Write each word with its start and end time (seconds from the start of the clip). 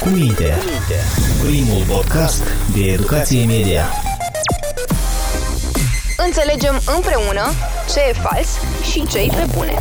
Cu 0.00 0.08
minte. 0.08 0.54
Primul 1.42 1.84
podcast 1.88 2.42
de 2.74 2.84
educație 2.84 3.44
media. 3.44 3.84
Înțelegem 6.26 6.80
împreună 6.96 7.42
ce 7.92 8.00
e 8.08 8.12
fals 8.12 8.48
și 8.90 9.06
ce 9.06 9.18
e 9.18 9.26
pe 9.26 9.46
bune. 9.56 9.74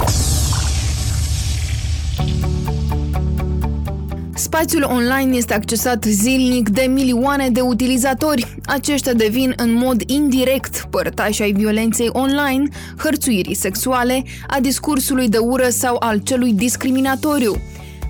Spațiul 4.35 4.83
online 4.83 5.35
este 5.35 5.53
accesat 5.53 6.03
zilnic 6.03 6.69
de 6.69 6.81
milioane 6.81 7.49
de 7.49 7.61
utilizatori. 7.61 8.55
Aceștia 8.65 9.13
devin 9.13 9.53
în 9.57 9.73
mod 9.73 10.01
indirect 10.05 10.87
părtași 10.89 11.41
ai 11.41 11.51
violenței 11.51 12.09
online, 12.11 12.67
hărțuirii 12.97 13.55
sexuale, 13.55 14.23
a 14.47 14.59
discursului 14.59 15.29
de 15.29 15.37
ură 15.37 15.69
sau 15.69 15.95
al 15.99 16.17
celui 16.17 16.53
discriminatoriu. 16.53 17.61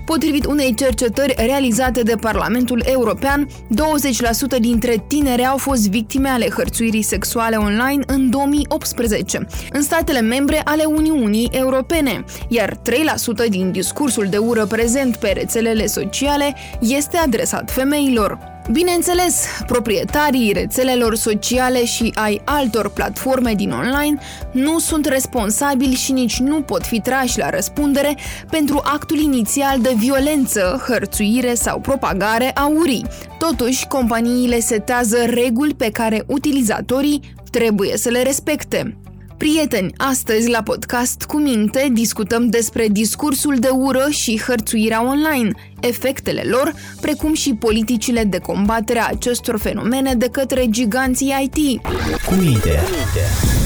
Potrivit 0.06 0.44
unei 0.44 0.74
cercetări 0.74 1.34
realizate 1.38 2.02
de 2.02 2.14
Parlamentul 2.20 2.82
European, 2.84 3.48
20% 3.48 4.60
dintre 4.60 5.04
tineri 5.06 5.46
au 5.46 5.56
fost 5.56 5.88
victime 5.88 6.28
ale 6.28 6.48
hărțuirii 6.56 7.02
sexuale 7.02 7.56
online 7.56 8.02
în 8.06 8.30
2018, 8.30 9.46
în 9.70 9.82
statele 9.82 10.20
membre 10.20 10.60
ale 10.64 10.84
Uniunii 10.84 11.48
Europene, 11.52 12.24
iar 12.48 12.76
3% 12.76 13.48
din 13.48 13.72
discursul 13.72 14.26
de 14.30 14.36
ură 14.36 14.66
prezent 14.66 15.16
pe 15.16 15.28
rețelele 15.28 15.86
sociale 15.86 16.54
este 16.80 17.16
adresat 17.16 17.70
femeilor. 17.70 18.55
Bineînțeles, 18.70 19.46
proprietarii 19.66 20.52
rețelelor 20.52 21.14
sociale 21.14 21.84
și 21.84 22.12
ai 22.14 22.40
altor 22.44 22.90
platforme 22.90 23.54
din 23.54 23.70
online 23.70 24.18
nu 24.52 24.78
sunt 24.78 25.06
responsabili 25.06 25.94
și 25.94 26.12
nici 26.12 26.38
nu 26.38 26.60
pot 26.60 26.82
fi 26.82 27.00
trași 27.00 27.38
la 27.38 27.50
răspundere 27.50 28.16
pentru 28.50 28.80
actul 28.84 29.18
inițial 29.18 29.80
de 29.80 29.94
violență, 29.96 30.84
hărțuire 30.86 31.54
sau 31.54 31.78
propagare 31.78 32.50
a 32.54 32.66
urii. 32.66 33.06
Totuși, 33.38 33.86
companiile 33.86 34.60
setează 34.60 35.16
reguli 35.24 35.74
pe 35.74 35.90
care 35.90 36.24
utilizatorii 36.26 37.34
trebuie 37.50 37.96
să 37.96 38.08
le 38.08 38.22
respecte. 38.22 38.96
Prieteni, 39.38 39.92
astăzi 39.96 40.48
la 40.48 40.62
podcast 40.62 41.22
cu 41.22 41.36
minte 41.40 41.88
discutăm 41.92 42.48
despre 42.48 42.86
discursul 42.88 43.56
de 43.58 43.68
ură 43.68 44.06
și 44.10 44.42
hărțuirea 44.46 45.04
online, 45.04 45.50
efectele 45.80 46.42
lor, 46.42 46.74
precum 47.00 47.34
și 47.34 47.54
politicile 47.54 48.24
de 48.24 48.38
combatere 48.38 48.98
a 48.98 49.06
acestor 49.06 49.58
fenomene 49.58 50.14
de 50.14 50.28
către 50.28 50.66
giganții 50.70 51.34
IT. 51.42 51.80
Cu 52.26 52.34
minte, 52.34 52.80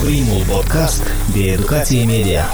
primul 0.04 0.42
podcast 0.48 1.02
de 1.32 1.40
educație 1.40 2.04
media. 2.04 2.44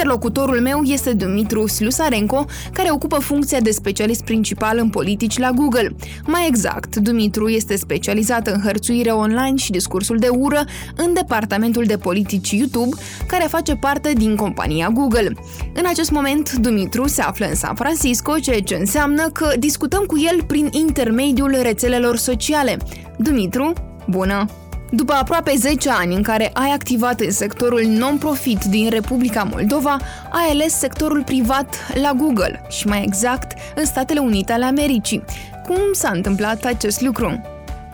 Interlocutorul 0.00 0.60
meu 0.60 0.82
este 0.82 1.12
Dumitru 1.12 1.66
Slusarenko, 1.66 2.44
care 2.72 2.90
ocupă 2.92 3.18
funcția 3.18 3.60
de 3.60 3.70
specialist 3.70 4.24
principal 4.24 4.78
în 4.78 4.88
politici 4.88 5.38
la 5.38 5.50
Google. 5.50 5.94
Mai 6.26 6.46
exact, 6.48 6.96
Dumitru 6.96 7.48
este 7.48 7.76
specializat 7.76 8.46
în 8.46 8.60
hărțuire 8.60 9.10
online 9.10 9.56
și 9.56 9.70
discursul 9.70 10.18
de 10.18 10.28
ură 10.28 10.64
în 10.96 11.12
departamentul 11.14 11.84
de 11.84 11.96
politici 11.96 12.50
YouTube, 12.50 12.96
care 13.26 13.46
face 13.48 13.74
parte 13.74 14.12
din 14.12 14.36
compania 14.36 14.88
Google. 14.88 15.32
În 15.74 15.84
acest 15.86 16.10
moment, 16.10 16.52
Dumitru 16.52 17.06
se 17.06 17.22
află 17.22 17.46
în 17.46 17.54
San 17.54 17.74
Francisco, 17.74 18.38
ceea 18.38 18.60
ce 18.60 18.74
înseamnă 18.74 19.28
că 19.28 19.52
discutăm 19.58 20.04
cu 20.04 20.18
el 20.18 20.42
prin 20.46 20.68
intermediul 20.72 21.56
rețelelor 21.62 22.16
sociale. 22.16 22.76
Dumitru, 23.18 23.72
bună! 24.08 24.59
După 24.92 25.12
aproape 25.12 25.52
10 25.56 25.90
ani 25.90 26.14
în 26.14 26.22
care 26.22 26.50
ai 26.54 26.70
activat 26.74 27.20
în 27.20 27.30
sectorul 27.30 27.82
non-profit 27.82 28.64
din 28.64 28.90
Republica 28.90 29.42
Moldova, 29.42 29.96
ai 30.30 30.48
ales 30.50 30.72
sectorul 30.72 31.22
privat 31.24 31.74
la 32.02 32.12
Google 32.16 32.62
și 32.68 32.86
mai 32.86 33.02
exact 33.06 33.58
în 33.74 33.84
Statele 33.84 34.20
Unite 34.20 34.52
ale 34.52 34.64
Americii. 34.64 35.24
Cum 35.66 35.80
s-a 35.92 36.10
întâmplat 36.14 36.64
acest 36.64 37.00
lucru? 37.00 37.40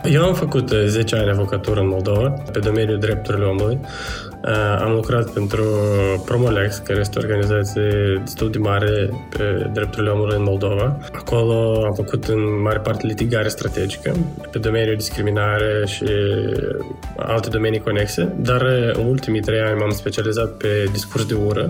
Eu 0.03 0.23
am 0.23 0.33
făcut 0.33 0.69
10 0.85 1.15
ani 1.15 1.29
avocatură 1.29 1.79
în 1.79 1.87
Moldova, 1.87 2.33
pe 2.51 2.59
domeniul 2.59 2.99
drepturilor 2.99 3.49
omului. 3.49 3.79
Uh, 4.43 4.77
am 4.79 4.91
lucrat 4.91 5.29
pentru 5.29 5.63
Promolex, 6.25 6.77
care 6.77 6.99
este 6.99 7.19
o 7.19 7.21
organizație 7.21 8.21
destul 8.23 8.51
de 8.51 8.57
mare 8.57 9.09
pe 9.37 9.69
drepturile 9.73 10.11
omului 10.11 10.37
în 10.37 10.43
Moldova. 10.43 10.97
Acolo 11.13 11.83
am 11.85 11.93
făcut 11.93 12.23
în 12.23 12.61
mare 12.61 12.79
parte 12.79 13.07
litigare 13.07 13.47
strategică 13.47 14.15
pe 14.51 14.57
domeniul 14.57 14.95
discriminare 14.95 15.83
și 15.85 16.05
alte 17.17 17.49
domenii 17.49 17.79
conexe, 17.79 18.33
dar 18.35 18.61
în 18.93 19.05
ultimii 19.05 19.41
trei 19.41 19.59
ani 19.59 19.79
m-am 19.79 19.89
specializat 19.89 20.51
pe 20.51 20.89
discurs 20.91 21.25
de 21.25 21.33
ură, 21.33 21.69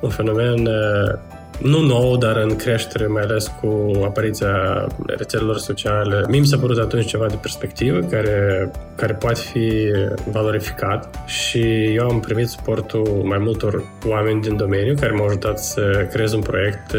un 0.00 0.08
fenomen 0.08 0.66
uh, 0.66 1.18
nu 1.62 1.80
nou, 1.80 2.16
dar 2.16 2.36
în 2.36 2.56
creștere, 2.56 3.06
mai 3.06 3.22
ales 3.22 3.52
cu 3.60 3.90
apariția 4.04 4.86
rețelelor 5.06 5.56
sociale. 5.56 6.24
Mie 6.28 6.40
mi 6.40 6.46
s-a 6.46 6.56
părut 6.56 6.78
atunci 6.78 7.06
ceva 7.06 7.26
de 7.26 7.38
perspectivă 7.40 7.98
care, 7.98 8.70
care 8.96 9.12
poate 9.12 9.40
fi 9.40 9.92
valorificat 10.30 11.22
și 11.26 11.84
eu 11.94 12.08
am 12.08 12.20
primit 12.20 12.48
suportul 12.48 13.22
mai 13.24 13.38
multor 13.38 13.84
oameni 14.06 14.40
din 14.40 14.56
domeniu 14.56 14.94
care 15.00 15.12
m-au 15.12 15.26
ajutat 15.26 15.58
să 15.58 16.06
creez 16.12 16.32
un 16.32 16.40
proiect, 16.40 16.94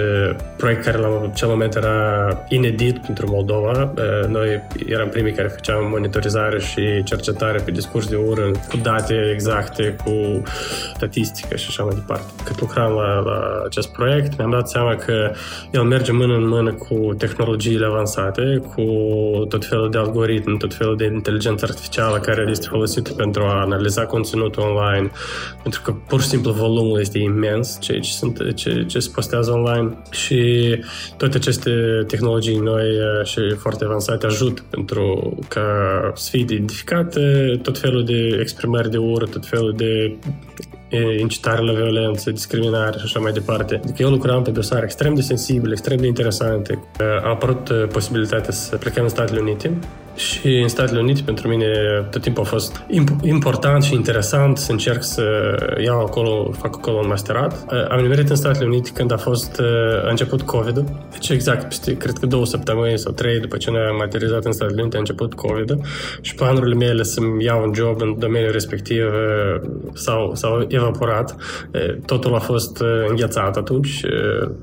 proiect 0.57 0.83
care 0.83 0.97
la 0.97 1.29
acel 1.31 1.47
moment 1.47 1.75
era 1.75 2.27
inedit 2.47 2.97
pentru 2.97 3.29
Moldova. 3.29 3.93
Noi 4.27 4.63
eram 4.85 5.09
primii 5.09 5.33
care 5.33 5.47
făceam 5.47 5.89
monitorizare 5.89 6.59
și 6.59 7.03
cercetare 7.03 7.61
pe 7.65 7.71
discurs 7.71 8.07
de 8.07 8.15
ură 8.15 8.51
cu 8.69 8.77
date 8.81 9.29
exacte, 9.33 9.95
cu 10.03 10.41
statistică 10.95 11.55
și 11.55 11.65
așa 11.69 11.83
mai 11.83 11.95
departe. 11.95 12.31
Cât 12.43 12.59
lucram 12.59 12.91
la, 12.91 13.19
la 13.19 13.61
acest 13.65 13.91
proiect, 13.91 14.37
mi-am 14.47 14.59
dat 14.59 14.69
seama 14.69 14.95
că 14.95 15.31
el 15.71 15.83
merge 15.83 16.11
mână 16.11 16.33
în 16.33 16.47
mână 16.47 16.73
cu 16.73 17.13
tehnologiile 17.17 17.85
avansate, 17.85 18.61
cu 18.75 18.83
tot 19.49 19.65
felul 19.65 19.89
de 19.89 19.97
algoritmi, 19.97 20.57
tot 20.57 20.73
felul 20.73 20.97
de 20.97 21.05
inteligență 21.13 21.65
artificială 21.65 22.17
care 22.17 22.47
este 22.49 22.67
folosită 22.69 23.13
pentru 23.13 23.43
a 23.43 23.61
analiza 23.61 24.05
conținutul 24.05 24.63
online, 24.63 25.11
pentru 25.61 25.81
că 25.83 25.93
pur 26.07 26.21
și 26.21 26.27
simplu 26.27 26.51
volumul 26.51 26.99
este 26.99 27.17
imens, 27.17 27.77
ce, 27.79 27.99
ce, 27.99 28.11
sunt, 28.11 28.53
ce, 28.55 28.85
ce 28.87 28.99
se 28.99 29.09
postează 29.13 29.51
online 29.51 29.97
și 30.11 30.41
toate 31.17 31.37
aceste 31.37 31.71
tehnologii 32.07 32.57
noi 32.57 32.89
uh, 32.89 33.25
și 33.25 33.39
foarte 33.57 33.85
avansate 33.85 34.25
ajută 34.25 34.61
pentru 34.69 35.37
ca 35.47 35.61
să 36.15 36.29
fie 36.29 36.39
identificate 36.39 37.59
tot 37.63 37.77
felul 37.77 38.03
de 38.05 38.37
exprimări 38.41 38.89
de 38.89 38.97
ură, 38.97 39.25
tot 39.25 39.45
felul 39.45 39.73
de 39.77 40.15
incitare 41.19 41.61
la 41.61 41.71
violență, 41.71 42.31
discriminare 42.31 42.97
și 42.97 43.03
așa 43.03 43.19
mai 43.19 43.31
departe. 43.31 43.75
Adică 43.83 44.01
eu 44.03 44.09
lucram 44.09 44.41
pe 44.41 44.51
dosare 44.51 44.83
extrem 44.83 45.13
de 45.13 45.21
sensibile, 45.21 45.71
extrem 45.71 45.97
de 45.97 46.07
interesante. 46.07 46.83
A 47.23 47.29
apărut 47.29 47.71
posibilitatea 47.91 48.51
să 48.51 48.75
plecăm 48.75 49.03
în 49.03 49.09
Statele 49.09 49.39
Unite 49.39 49.77
și 50.17 50.55
în 50.61 50.67
Statele 50.67 50.99
Unite 50.99 51.21
pentru 51.25 51.47
mine 51.47 51.67
tot 52.11 52.21
timpul 52.21 52.43
a 52.43 52.45
fost 52.45 52.85
important 53.21 53.83
și 53.83 53.93
interesant 53.93 54.57
să 54.57 54.71
încerc 54.71 55.03
să 55.03 55.23
iau 55.83 55.99
acolo, 55.99 56.51
fac 56.51 56.75
acolo 56.75 56.97
un 56.97 57.07
masterat. 57.07 57.65
Am 57.89 57.99
nimerit 57.99 58.29
în 58.29 58.35
Statele 58.35 58.65
Unite 58.65 58.89
când 58.93 59.11
a 59.11 59.17
fost 59.17 59.61
a 60.05 60.09
început 60.09 60.41
covid 60.41 60.83
Deci 61.11 61.29
exact 61.29 61.67
peste, 61.67 61.97
cred 61.97 62.17
că 62.17 62.25
două 62.25 62.45
săptămâni 62.45 62.97
sau 62.97 63.11
trei 63.11 63.39
după 63.39 63.57
ce 63.57 63.69
ne 63.69 63.79
am 63.79 63.95
materializat 63.95 64.45
în 64.45 64.51
Statele 64.51 64.81
Unite 64.81 64.95
a 64.95 64.99
început 64.99 65.33
covid 65.33 65.77
și 66.21 66.35
planurile 66.35 66.75
mele 66.75 67.03
să-mi 67.03 67.43
iau 67.43 67.63
un 67.63 67.73
job 67.73 68.01
în 68.01 68.15
domeniul 68.19 68.51
respectiv 68.51 69.03
s-au, 69.93 70.35
s-au 70.35 70.65
evaporat. 70.67 71.35
Totul 72.05 72.35
a 72.35 72.39
fost 72.39 72.83
înghețat 73.07 73.57
atunci. 73.57 74.01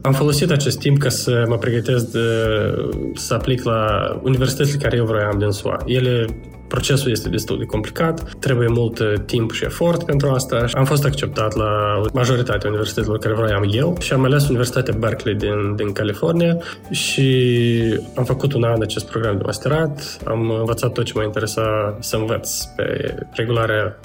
Am 0.03 0.13
folosit 0.13 0.51
acest 0.51 0.79
timp 0.79 0.99
ca 0.99 1.09
să 1.09 1.45
mă 1.49 1.59
pregătesc 1.59 2.11
de, 2.11 2.21
să 3.15 3.35
aplic 3.35 3.63
la 3.65 3.85
universitățile 4.23 4.83
care 4.83 4.97
eu 4.97 5.05
vroiam 5.05 5.39
din 5.45 5.53
SUA. 5.53 5.77
Ele 6.65 6.73
Procesul 6.85 7.11
este 7.11 7.29
destul 7.29 7.59
de 7.59 7.65
complicat, 7.65 8.35
trebuie 8.39 8.69
mult 8.69 8.99
uh, 8.99 9.13
timp 9.25 9.53
și 9.53 9.65
efort 9.65 10.05
pentru 10.05 10.29
asta. 10.29 10.65
Am 10.73 10.85
fost 10.85 11.05
acceptat 11.05 11.57
la 11.57 12.01
majoritatea 12.13 12.69
universităților 12.69 13.19
care 13.19 13.35
vroiam 13.35 13.69
eu 13.71 13.97
și 14.01 14.13
am 14.13 14.25
ales 14.25 14.49
Universitatea 14.49 14.95
Berkeley 14.99 15.35
din, 15.35 15.77
din 15.77 15.93
California 15.93 16.57
și 16.91 17.39
am 18.17 18.25
făcut 18.25 18.53
un 18.53 18.63
an 18.63 18.83
acest 18.83 19.11
program 19.11 19.37
de 19.37 19.43
masterat, 19.47 20.19
am 20.25 20.51
învățat 20.51 20.93
tot 20.93 21.05
ce 21.05 21.13
mă 21.17 21.23
interesa 21.23 21.97
să 22.01 22.17
învăț 22.17 22.63
pe 22.63 23.15
regularea 23.33 23.97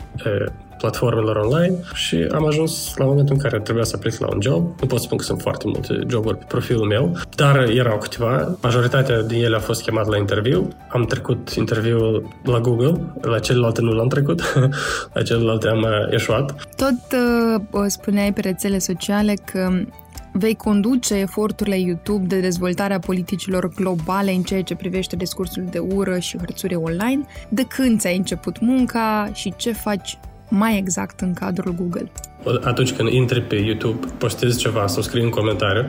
platformelor 0.79 1.35
online 1.35 1.75
și 1.93 2.27
am 2.31 2.45
ajuns 2.45 2.93
la 2.95 3.05
momentul 3.05 3.35
în 3.35 3.41
care 3.41 3.59
trebuia 3.59 3.83
să 3.83 3.93
aplic 3.95 4.19
la 4.19 4.27
un 4.33 4.41
job. 4.41 4.79
Nu 4.81 4.87
pot 4.87 5.01
spun 5.01 5.17
că 5.17 5.23
sunt 5.23 5.41
foarte 5.41 5.63
multe 5.67 5.99
joburi 6.07 6.37
pe 6.37 6.45
profilul 6.47 6.85
meu, 6.85 7.17
dar 7.35 7.55
erau 7.57 7.97
câteva. 7.97 8.57
Majoritatea 8.61 9.21
din 9.21 9.43
ele 9.43 9.55
a 9.55 9.59
fost 9.59 9.81
chemat 9.83 10.07
la 10.07 10.17
interviu. 10.17 10.67
Am 10.89 11.05
trecut 11.05 11.49
interviul 11.49 12.35
la 12.49 12.59
Google, 12.59 13.13
la 13.21 13.39
celelalte 13.39 13.81
nu 13.81 13.91
l-am 13.91 14.07
trecut, 14.07 14.41
la 15.13 15.21
celelalte 15.21 15.67
am 15.67 15.81
uh, 15.81 16.13
eșuat. 16.13 16.67
Tot 16.75 17.19
uh, 17.71 17.83
spuneai 17.87 18.33
pe 18.33 18.41
rețele 18.41 18.79
sociale 18.79 19.33
că 19.33 19.69
vei 20.31 20.55
conduce 20.55 21.15
eforturile 21.15 21.79
YouTube 21.79 22.25
de 22.25 22.39
dezvoltare 22.39 22.93
a 22.93 22.99
politicilor 22.99 23.69
globale 23.75 24.31
în 24.31 24.41
ceea 24.41 24.63
ce 24.63 24.75
privește 24.75 25.15
discursul 25.15 25.63
de 25.69 25.79
ură 25.79 26.19
și 26.19 26.37
hărțure 26.37 26.75
online. 26.75 27.25
De 27.49 27.63
când 27.63 27.99
ți-ai 27.99 28.17
început 28.17 28.59
munca 28.59 29.29
și 29.33 29.53
ce 29.55 29.71
faci 29.71 30.19
mai 30.49 30.77
exact 30.77 31.19
în 31.19 31.33
cadrul 31.33 31.73
Google? 31.73 32.11
Atunci 32.61 32.91
când 32.91 33.09
intri 33.09 33.41
pe 33.41 33.55
YouTube, 33.55 34.07
postezi 34.17 34.59
ceva 34.59 34.87
sau 34.87 35.01
scrii 35.01 35.23
un 35.23 35.29
comentariu 35.29 35.87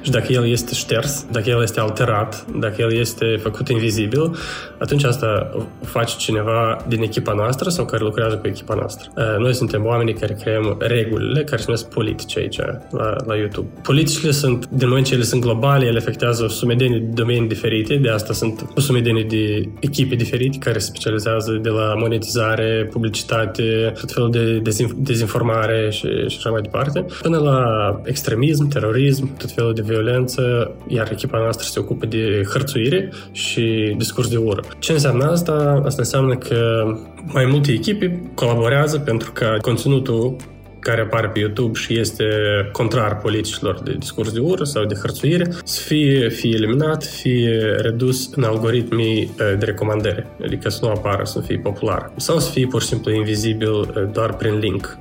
și 0.00 0.10
dacă 0.10 0.32
el 0.32 0.48
este 0.48 0.74
șters, 0.74 1.26
dacă 1.32 1.50
el 1.50 1.62
este 1.62 1.80
alterat, 1.80 2.44
dacă 2.58 2.74
el 2.78 2.92
este 2.92 3.38
făcut 3.42 3.68
invizibil, 3.68 4.36
atunci 4.78 5.04
asta 5.04 5.50
face 5.84 6.16
cineva 6.16 6.76
din 6.88 7.02
echipa 7.02 7.32
noastră 7.32 7.70
sau 7.70 7.84
care 7.84 8.04
lucrează 8.04 8.36
cu 8.36 8.46
echipa 8.46 8.74
noastră. 8.74 9.10
Noi 9.38 9.54
suntem 9.54 9.84
oamenii 9.84 10.14
care 10.14 10.36
creăm 10.42 10.76
regulile 10.78 11.44
care 11.44 11.56
se 11.56 11.64
numesc 11.66 11.88
politici 11.88 12.36
aici 12.38 12.58
la, 12.90 13.16
la 13.26 13.36
YouTube. 13.36 13.68
Politicile 13.82 14.30
sunt, 14.30 14.68
din 14.68 14.88
moment 14.88 15.06
ce 15.06 15.14
ele 15.14 15.22
sunt 15.22 15.40
globale, 15.40 15.86
ele 15.86 15.98
afectează 15.98 16.44
o 16.44 16.48
sumedenie 16.48 16.98
de 16.98 17.12
domenii 17.14 17.48
diferite, 17.48 17.94
de 17.94 18.08
asta 18.08 18.32
sunt 18.32 18.66
o 18.76 18.80
sumedenie 18.80 19.24
de 19.24 19.68
echipe 19.80 20.14
diferite 20.14 20.58
care 20.58 20.78
se 20.78 20.86
specializează 20.86 21.52
de 21.52 21.68
la 21.68 21.94
monetizare, 21.96 22.88
publicitate, 22.92 23.92
tot 24.00 24.12
felul 24.12 24.30
de 24.30 24.62
dezinformare 24.96 25.89
și, 25.90 26.08
și 26.28 26.36
așa 26.36 26.50
mai 26.50 26.60
departe, 26.60 27.06
până 27.22 27.38
la 27.38 27.60
extremism, 28.04 28.68
terorism, 28.68 29.36
tot 29.36 29.50
felul 29.50 29.74
de 29.74 29.82
violență, 29.84 30.70
iar 30.86 31.08
echipa 31.12 31.38
noastră 31.38 31.66
se 31.70 31.78
ocupă 31.78 32.06
de 32.06 32.42
hărțuire 32.52 33.12
și 33.32 33.94
discurs 33.96 34.28
de 34.28 34.36
ură. 34.36 34.62
Ce 34.78 34.92
înseamnă 34.92 35.24
asta? 35.24 35.82
Asta 35.84 36.02
înseamnă 36.02 36.36
că 36.36 36.84
mai 37.26 37.44
multe 37.44 37.72
echipe 37.72 38.30
colaborează 38.34 38.98
pentru 38.98 39.32
ca 39.32 39.56
conținutul 39.60 40.36
care 40.80 41.00
apare 41.00 41.28
pe 41.28 41.38
YouTube 41.38 41.78
și 41.78 41.98
este 41.98 42.24
contrar 42.72 43.16
politicilor 43.16 43.80
de 43.82 43.94
discurs 43.98 44.32
de 44.32 44.40
ură 44.40 44.64
sau 44.64 44.84
de 44.84 44.94
hărțuire, 44.94 45.50
să 45.64 45.80
fie, 45.80 46.28
fie 46.28 46.54
eliminat, 46.54 47.04
fie 47.04 47.76
redus 47.80 48.30
în 48.34 48.42
algoritmii 48.42 49.34
de 49.36 49.64
recomandare, 49.64 50.26
adică 50.44 50.68
să 50.68 50.78
nu 50.82 50.90
apară, 50.90 51.24
să 51.24 51.40
fie 51.40 51.58
popular. 51.58 52.10
Sau 52.16 52.38
să 52.38 52.50
fie 52.50 52.66
pur 52.66 52.80
și 52.80 52.86
simplu 52.86 53.12
invizibil 53.12 54.08
doar 54.12 54.34
prin 54.34 54.58
link 54.58 54.98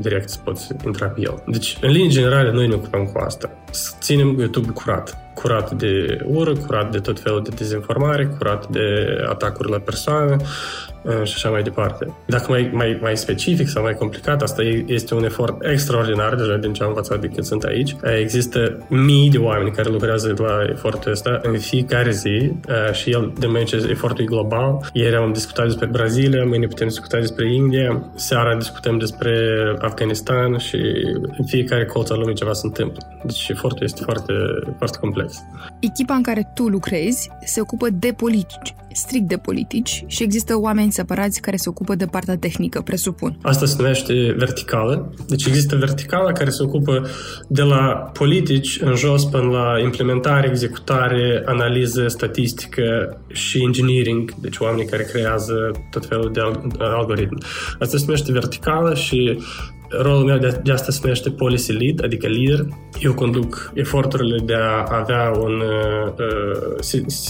direct 0.00 0.28
să 0.28 0.38
poți 0.44 0.68
intra 0.84 1.06
pe 1.06 1.20
el. 1.20 1.42
Deci, 1.46 1.78
în 1.80 1.90
linii 1.90 2.10
generale, 2.10 2.52
noi 2.52 2.68
ne 2.68 2.74
ocupăm 2.74 3.04
cu 3.04 3.18
asta. 3.18 3.50
Să 3.70 3.92
ținem 4.00 4.38
YouTube 4.38 4.72
curat 4.72 5.27
curat 5.40 5.72
de 5.72 6.18
ură, 6.24 6.52
curat 6.66 6.90
de 6.90 6.98
tot 6.98 7.20
felul 7.20 7.42
de 7.42 7.50
dezinformare, 7.56 8.26
curat 8.38 8.66
de 8.66 8.84
atacuri 9.28 9.70
la 9.70 9.78
persoane, 9.78 10.36
și 11.22 11.32
așa 11.36 11.48
mai 11.48 11.62
departe. 11.62 12.16
Dacă 12.26 12.46
mai, 12.48 12.70
mai, 12.72 12.98
mai 13.00 13.16
specific 13.16 13.68
sau 13.68 13.82
mai 13.82 13.94
complicat, 13.94 14.42
asta 14.42 14.62
este 14.86 15.14
un 15.14 15.24
efort 15.24 15.56
extraordinar 15.60 16.34
deja 16.34 16.56
din 16.56 16.72
ce 16.72 16.82
am 16.82 16.88
învățat 16.88 17.20
de 17.20 17.26
când 17.26 17.46
sunt 17.46 17.62
aici. 17.62 17.96
Există 18.20 18.86
mii 18.88 19.30
de 19.30 19.38
oameni 19.38 19.70
care 19.70 19.90
lucrează 19.90 20.34
la 20.36 20.58
efortul 20.70 21.10
ăsta 21.10 21.40
în 21.42 21.58
fiecare 21.58 22.10
zi 22.10 22.52
și 22.92 23.10
el, 23.10 23.32
de 23.38 23.46
moment 23.46 23.66
ce 23.66 23.86
efortul 23.90 24.24
e 24.24 24.26
global, 24.26 24.90
ieri 24.92 25.16
am 25.16 25.32
discutat 25.32 25.64
despre 25.64 25.86
Brazilia, 25.86 26.44
mâine 26.44 26.66
putem 26.66 26.88
discuta 26.88 27.18
despre 27.18 27.52
India, 27.54 28.10
seara 28.14 28.56
discutăm 28.56 28.98
despre 28.98 29.32
Afganistan 29.78 30.58
și 30.58 30.76
în 31.38 31.44
fiecare 31.46 31.84
colț 31.84 32.10
al 32.10 32.18
lumii 32.18 32.34
ceva 32.34 32.52
se 32.52 32.66
întâmplă. 32.66 33.02
Deci 33.24 33.48
efortul 33.48 33.84
este 33.84 34.02
foarte, 34.02 34.32
foarte 34.76 34.98
complex. 35.00 35.27
Echipa 35.80 36.14
în 36.14 36.22
care 36.22 36.50
tu 36.54 36.68
lucrezi 36.68 37.28
se 37.44 37.60
ocupă 37.60 37.88
de 37.90 38.12
politici 38.16 38.74
strict 38.98 39.28
de 39.28 39.36
politici 39.36 40.04
și 40.06 40.22
există 40.22 40.58
oameni 40.58 40.92
separați 40.92 41.40
care 41.40 41.56
se 41.56 41.68
ocupă 41.68 41.94
de 41.94 42.06
partea 42.06 42.36
tehnică, 42.36 42.80
presupun. 42.80 43.38
Asta 43.42 43.66
se 43.66 43.74
numește 43.78 44.34
verticală. 44.36 45.14
Deci 45.26 45.46
există 45.46 45.76
verticala 45.76 46.32
care 46.32 46.50
se 46.50 46.62
ocupă 46.62 47.06
de 47.48 47.62
la 47.62 48.10
politici 48.12 48.80
în 48.80 48.94
jos 48.94 49.24
până 49.24 49.50
la 49.50 49.80
implementare, 49.82 50.48
executare, 50.48 51.42
analiză 51.46 52.08
statistică 52.08 53.18
și 53.32 53.62
engineering, 53.62 54.34
deci 54.34 54.58
oamenii 54.58 54.86
care 54.86 55.02
creează 55.02 55.70
tot 55.90 56.06
felul 56.06 56.32
de 56.32 56.40
algoritmi. 56.78 57.42
Asta 57.78 57.96
se 57.96 58.04
numește 58.06 58.32
verticală 58.32 58.94
și 58.94 59.38
rolul 59.90 60.24
meu 60.24 60.38
de, 60.38 60.60
de 60.62 60.72
asta 60.72 60.92
se 60.92 60.98
numește 61.02 61.30
policy 61.30 61.72
lead, 61.72 62.04
adică 62.04 62.26
lider. 62.26 62.66
Eu 63.00 63.14
conduc 63.14 63.72
eforturile 63.74 64.38
de 64.44 64.54
a 64.54 64.84
avea 64.90 65.30
un 65.30 65.60
uh, 65.60 66.78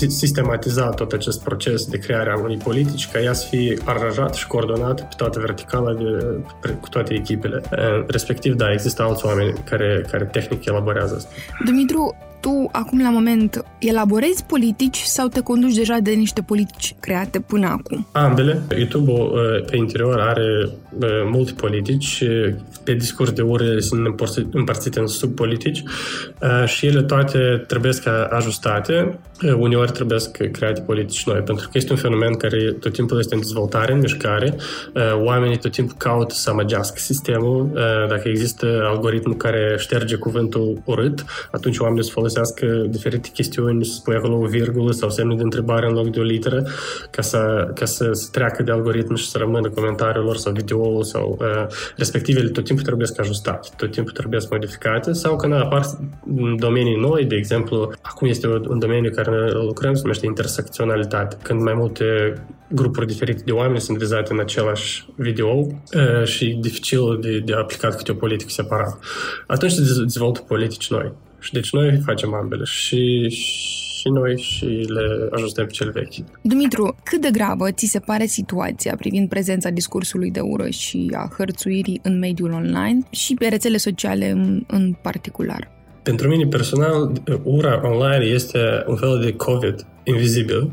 sistematiza 0.09 0.89
tot 0.89 1.13
acest 1.13 1.43
proces 1.43 1.87
de 1.87 1.99
creare 1.99 2.31
a 2.31 2.39
unei 2.39 2.57
politici, 2.57 3.09
ca 3.11 3.21
ea 3.21 3.33
să 3.33 3.47
fie 3.51 3.79
aranjat 3.85 4.35
și 4.35 4.47
coordonat 4.47 5.09
pe 5.09 5.15
toată 5.17 5.39
verticala 5.41 5.93
de, 5.93 6.39
cu 6.81 6.89
toate 6.89 7.15
echipele. 7.15 7.63
Uh, 7.73 8.05
respectiv, 8.07 8.55
da, 8.55 8.73
există 8.73 9.03
alți 9.03 9.27
oameni 9.27 9.55
care, 9.65 10.07
care 10.11 10.25
tehnic 10.25 10.65
elaborează 10.65 11.15
asta. 11.15 11.31
Dumitru, 11.65 12.17
tu 12.41 12.69
acum 12.73 13.01
la 13.03 13.11
moment 13.11 13.65
elaborezi 13.79 14.45
politici 14.45 14.99
sau 14.99 15.29
te 15.29 15.41
conduci 15.41 15.75
deja 15.75 15.99
de 16.03 16.11
niște 16.11 16.43
politici 16.43 16.95
create 17.01 17.41
până 17.41 17.67
acum? 17.67 18.07
Ambele. 18.13 18.63
YouTube-ul 18.77 19.33
uh, 19.33 19.65
pe 19.71 19.77
interior 19.77 20.21
are 20.21 20.69
uh, 20.99 21.09
multe 21.31 21.53
politici. 21.57 22.25
Pe 22.85 22.93
discurs 22.93 23.31
de 23.31 23.43
ore 23.43 23.81
sunt 23.81 24.21
împărțite 24.53 25.01
în 25.01 25.07
subpolitici 25.07 25.83
uh, 25.83 26.65
și 26.67 26.87
ele 26.87 27.03
toate 27.03 27.65
trebuie 27.67 27.93
să 27.93 28.29
ajustate. 28.31 29.19
Uneori 29.57 29.93
trebuie 29.93 30.19
să 30.19 30.31
create 30.31 30.81
politici 30.81 31.27
noi, 31.27 31.41
pentru 31.41 31.69
că 31.69 31.79
este 31.79 31.93
un 31.93 31.99
fenomen 31.99 32.35
care 32.35 32.77
tot 32.81 32.93
timpul 32.93 33.19
este 33.19 33.35
în 33.35 33.41
dezvoltare, 33.41 33.93
în 33.93 33.99
mișcare. 33.99 34.55
Oamenii 35.23 35.59
tot 35.59 35.71
timpul 35.71 35.95
caută 35.99 36.35
să 36.35 36.51
amăgească 36.51 36.99
sistemul. 36.99 37.71
Dacă 38.09 38.29
există 38.29 38.67
algoritmul 38.91 39.37
care 39.37 39.77
șterge 39.79 40.17
cuvântul 40.17 40.83
urât, 40.85 41.25
atunci 41.51 41.79
oamenii 41.79 42.05
se 42.05 42.11
folosească 42.29 42.67
diferite 42.89 43.29
chestiuni, 43.33 43.85
să 43.85 43.93
spui 43.93 44.15
acolo 44.15 44.37
o 44.37 44.47
virgulă 44.47 44.93
sau 44.93 45.11
semne 45.11 45.35
de 45.35 45.43
întrebare 45.43 45.87
în 45.87 45.93
loc 45.93 46.09
de 46.11 46.21
o 46.21 46.23
literă, 46.23 46.67
ca 47.11 47.23
să, 47.23 47.71
ca 47.75 47.85
să, 47.85 48.09
să 48.13 48.29
treacă 48.33 48.63
de 48.63 48.71
algoritm 48.71 49.15
și 49.15 49.29
să 49.29 49.39
rămână 49.39 49.71
comentariul 49.71 50.25
lor 50.25 50.37
sau 50.37 50.53
videoul 50.53 51.03
sau 51.03 51.39
uh, 51.41 51.67
respectivele 51.97 52.49
tot 52.49 52.65
timpul 52.65 52.85
trebuie 52.85 53.07
să 53.07 53.15
ajustate, 53.19 53.69
tot 53.77 53.91
timpul 53.91 54.13
trebuie 54.13 54.41
să 54.41 54.49
modificate 54.51 55.13
sau 55.13 55.37
când 55.37 55.53
apar 55.53 55.83
domenii 56.57 56.97
noi, 56.97 57.25
de 57.25 57.35
exemplu, 57.35 57.93
acum 58.03 58.29
este 58.29 58.47
un 58.47 58.79
domeniu 58.79 59.11
care 59.11 59.31
ne 59.31 59.51
lucrăm, 59.51 59.95
se 59.95 60.01
numește 60.03 60.27
intersecționalitate, 60.27 61.37
când 61.43 61.61
mai 61.61 61.75
multe 61.75 62.05
grupuri 62.69 63.07
diferite 63.07 63.43
de 63.45 63.53
oameni 63.53 63.81
sunt 63.81 63.99
vizate 63.99 64.33
în 64.33 64.41
același 64.41 65.09
video 65.17 65.49
uh, 65.49 66.25
și 66.25 66.59
dificil 66.61 67.19
de, 67.21 67.39
de 67.39 67.53
aplicat 67.53 67.97
câte 67.97 68.11
o 68.11 68.15
politică 68.15 68.51
separat. 68.51 68.99
Atunci 69.47 69.73
se 69.73 69.83
dezvoltă 70.01 70.41
politici 70.41 70.91
noi. 70.91 71.13
Și 71.41 71.53
deci 71.53 71.73
noi 71.73 72.01
facem 72.05 72.35
ambele 72.35 72.65
și, 72.65 73.29
și 73.99 74.09
noi 74.09 74.41
și 74.41 74.65
le 74.65 75.29
ajutăm 75.31 75.67
pe 75.67 75.73
cel 75.73 75.91
vechi. 75.91 76.41
Dumitru, 76.43 76.97
cât 77.05 77.21
de 77.21 77.29
gravă 77.33 77.71
ți 77.71 77.87
se 77.87 77.99
pare 77.99 78.27
situația 78.27 78.95
privind 78.99 79.29
prezența 79.29 79.71
discursului 79.71 80.31
de 80.31 80.41
ură 80.41 80.69
și 80.69 81.11
a 81.15 81.33
hărțuirii 81.37 82.01
în 82.03 82.19
mediul 82.19 82.53
online 82.53 82.99
și 83.11 83.35
pe 83.35 83.47
rețele 83.47 83.77
sociale 83.77 84.31
în, 84.31 84.63
în 84.67 84.93
particular? 85.03 85.71
Pentru 86.03 86.29
mine 86.29 86.47
personal, 86.47 87.13
ura 87.43 87.81
online 87.85 88.25
este 88.25 88.85
un 88.87 88.97
fel 88.97 89.21
de 89.21 89.33
COVID 89.33 89.87
invizibil 90.05 90.73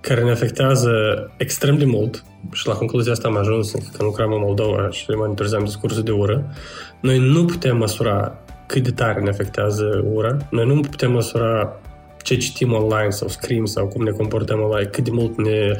care 0.00 0.22
ne 0.22 0.30
afectează 0.30 0.90
extrem 1.36 1.78
de 1.78 1.84
mult 1.84 2.24
și 2.52 2.66
la 2.66 2.74
concluzia 2.74 3.12
asta 3.12 3.28
am 3.28 3.36
ajuns 3.36 3.70
când 3.70 4.02
lucram 4.02 4.32
în 4.32 4.40
Moldova 4.40 4.88
și 4.90 5.04
monitorizam 5.08 5.64
discursul 5.64 6.02
de 6.02 6.10
ură. 6.10 6.52
Noi 7.00 7.18
nu 7.18 7.44
putem 7.44 7.76
măsura 7.76 8.38
cât 8.66 8.82
de 8.82 8.90
tare 8.90 9.20
ne 9.20 9.28
afectează 9.28 10.04
ura. 10.12 10.36
Noi 10.50 10.66
nu 10.66 10.80
putem 10.80 11.12
măsura 11.12 11.80
ce 12.26 12.36
citim 12.36 12.72
online 12.72 13.10
sau 13.10 13.28
scriem 13.28 13.64
sau 13.64 13.86
cum 13.86 14.02
ne 14.02 14.10
comportăm 14.10 14.60
online, 14.60 14.88
cât 14.88 15.04
de 15.04 15.10
mult 15.12 15.36
ne 15.36 15.76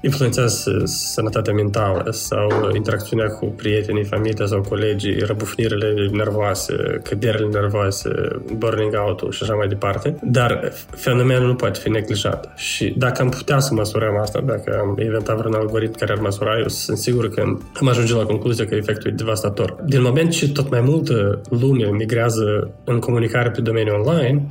influențează 0.00 0.82
sănătatea 0.84 1.52
mentală 1.52 2.10
sau 2.10 2.48
interacțiunea 2.74 3.26
cu 3.28 3.46
prietenii, 3.46 4.04
familia 4.04 4.46
sau 4.46 4.60
colegii, 4.60 5.18
răbufnirile 5.18 6.08
nervoase, 6.12 6.74
căderile 7.02 7.48
nervoase, 7.48 8.10
burning 8.56 8.94
out-ul 9.06 9.30
și 9.30 9.42
așa 9.42 9.54
mai 9.54 9.68
departe. 9.68 10.18
Dar 10.22 10.72
fenomenul 10.90 11.46
nu 11.46 11.54
poate 11.54 11.78
fi 11.78 11.88
neglijat. 11.88 12.52
Și 12.56 12.94
dacă 12.96 13.22
am 13.22 13.28
putea 13.28 13.58
să 13.58 13.74
măsurăm 13.74 14.16
asta, 14.16 14.40
dacă 14.40 14.78
am 14.80 14.98
inventat 15.02 15.36
vreun 15.36 15.54
algoritm 15.54 15.98
care 15.98 16.12
ar 16.12 16.18
măsura, 16.18 16.58
eu 16.58 16.68
sunt 16.68 16.98
sigur 16.98 17.28
că 17.28 17.40
am 17.80 17.88
ajunge 17.88 18.14
la 18.14 18.24
concluzia 18.24 18.66
că 18.66 18.74
efectul 18.74 19.10
e 19.10 19.14
devastator. 19.14 19.76
Din 19.86 20.02
moment 20.02 20.30
ce 20.30 20.52
tot 20.52 20.70
mai 20.70 20.80
multă 20.80 21.40
lume 21.50 21.86
migrează 21.90 22.70
în 22.84 22.98
comunicare 22.98 23.50
pe 23.50 23.60
domeniul 23.60 24.00
online, 24.00 24.46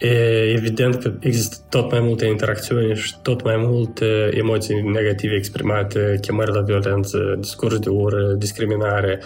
E 0.00 0.52
evident 0.56 0.94
că 1.02 1.12
există 1.20 1.56
tot 1.68 1.90
mai 1.90 2.00
multe 2.00 2.26
interacțiuni 2.26 2.94
și 2.94 3.14
tot 3.22 3.42
mai 3.44 3.56
multe 3.56 4.30
emoții 4.32 4.80
negative 4.80 5.34
exprimate, 5.34 6.18
chemări 6.20 6.52
la 6.52 6.60
violență, 6.60 7.36
discurs 7.38 7.78
de 7.78 7.88
ură, 7.88 8.32
discriminare. 8.38 9.20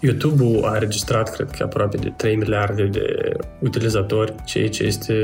YouTube-ul 0.00 0.64
a 0.64 0.78
registrat, 0.78 1.34
cred 1.34 1.50
că, 1.50 1.62
aproape 1.62 1.96
de 1.96 2.12
3 2.16 2.36
miliarde 2.36 2.84
de 2.84 3.32
utilizatori, 3.60 4.34
ceea 4.44 4.68
ce 4.68 4.82
este 4.82 5.14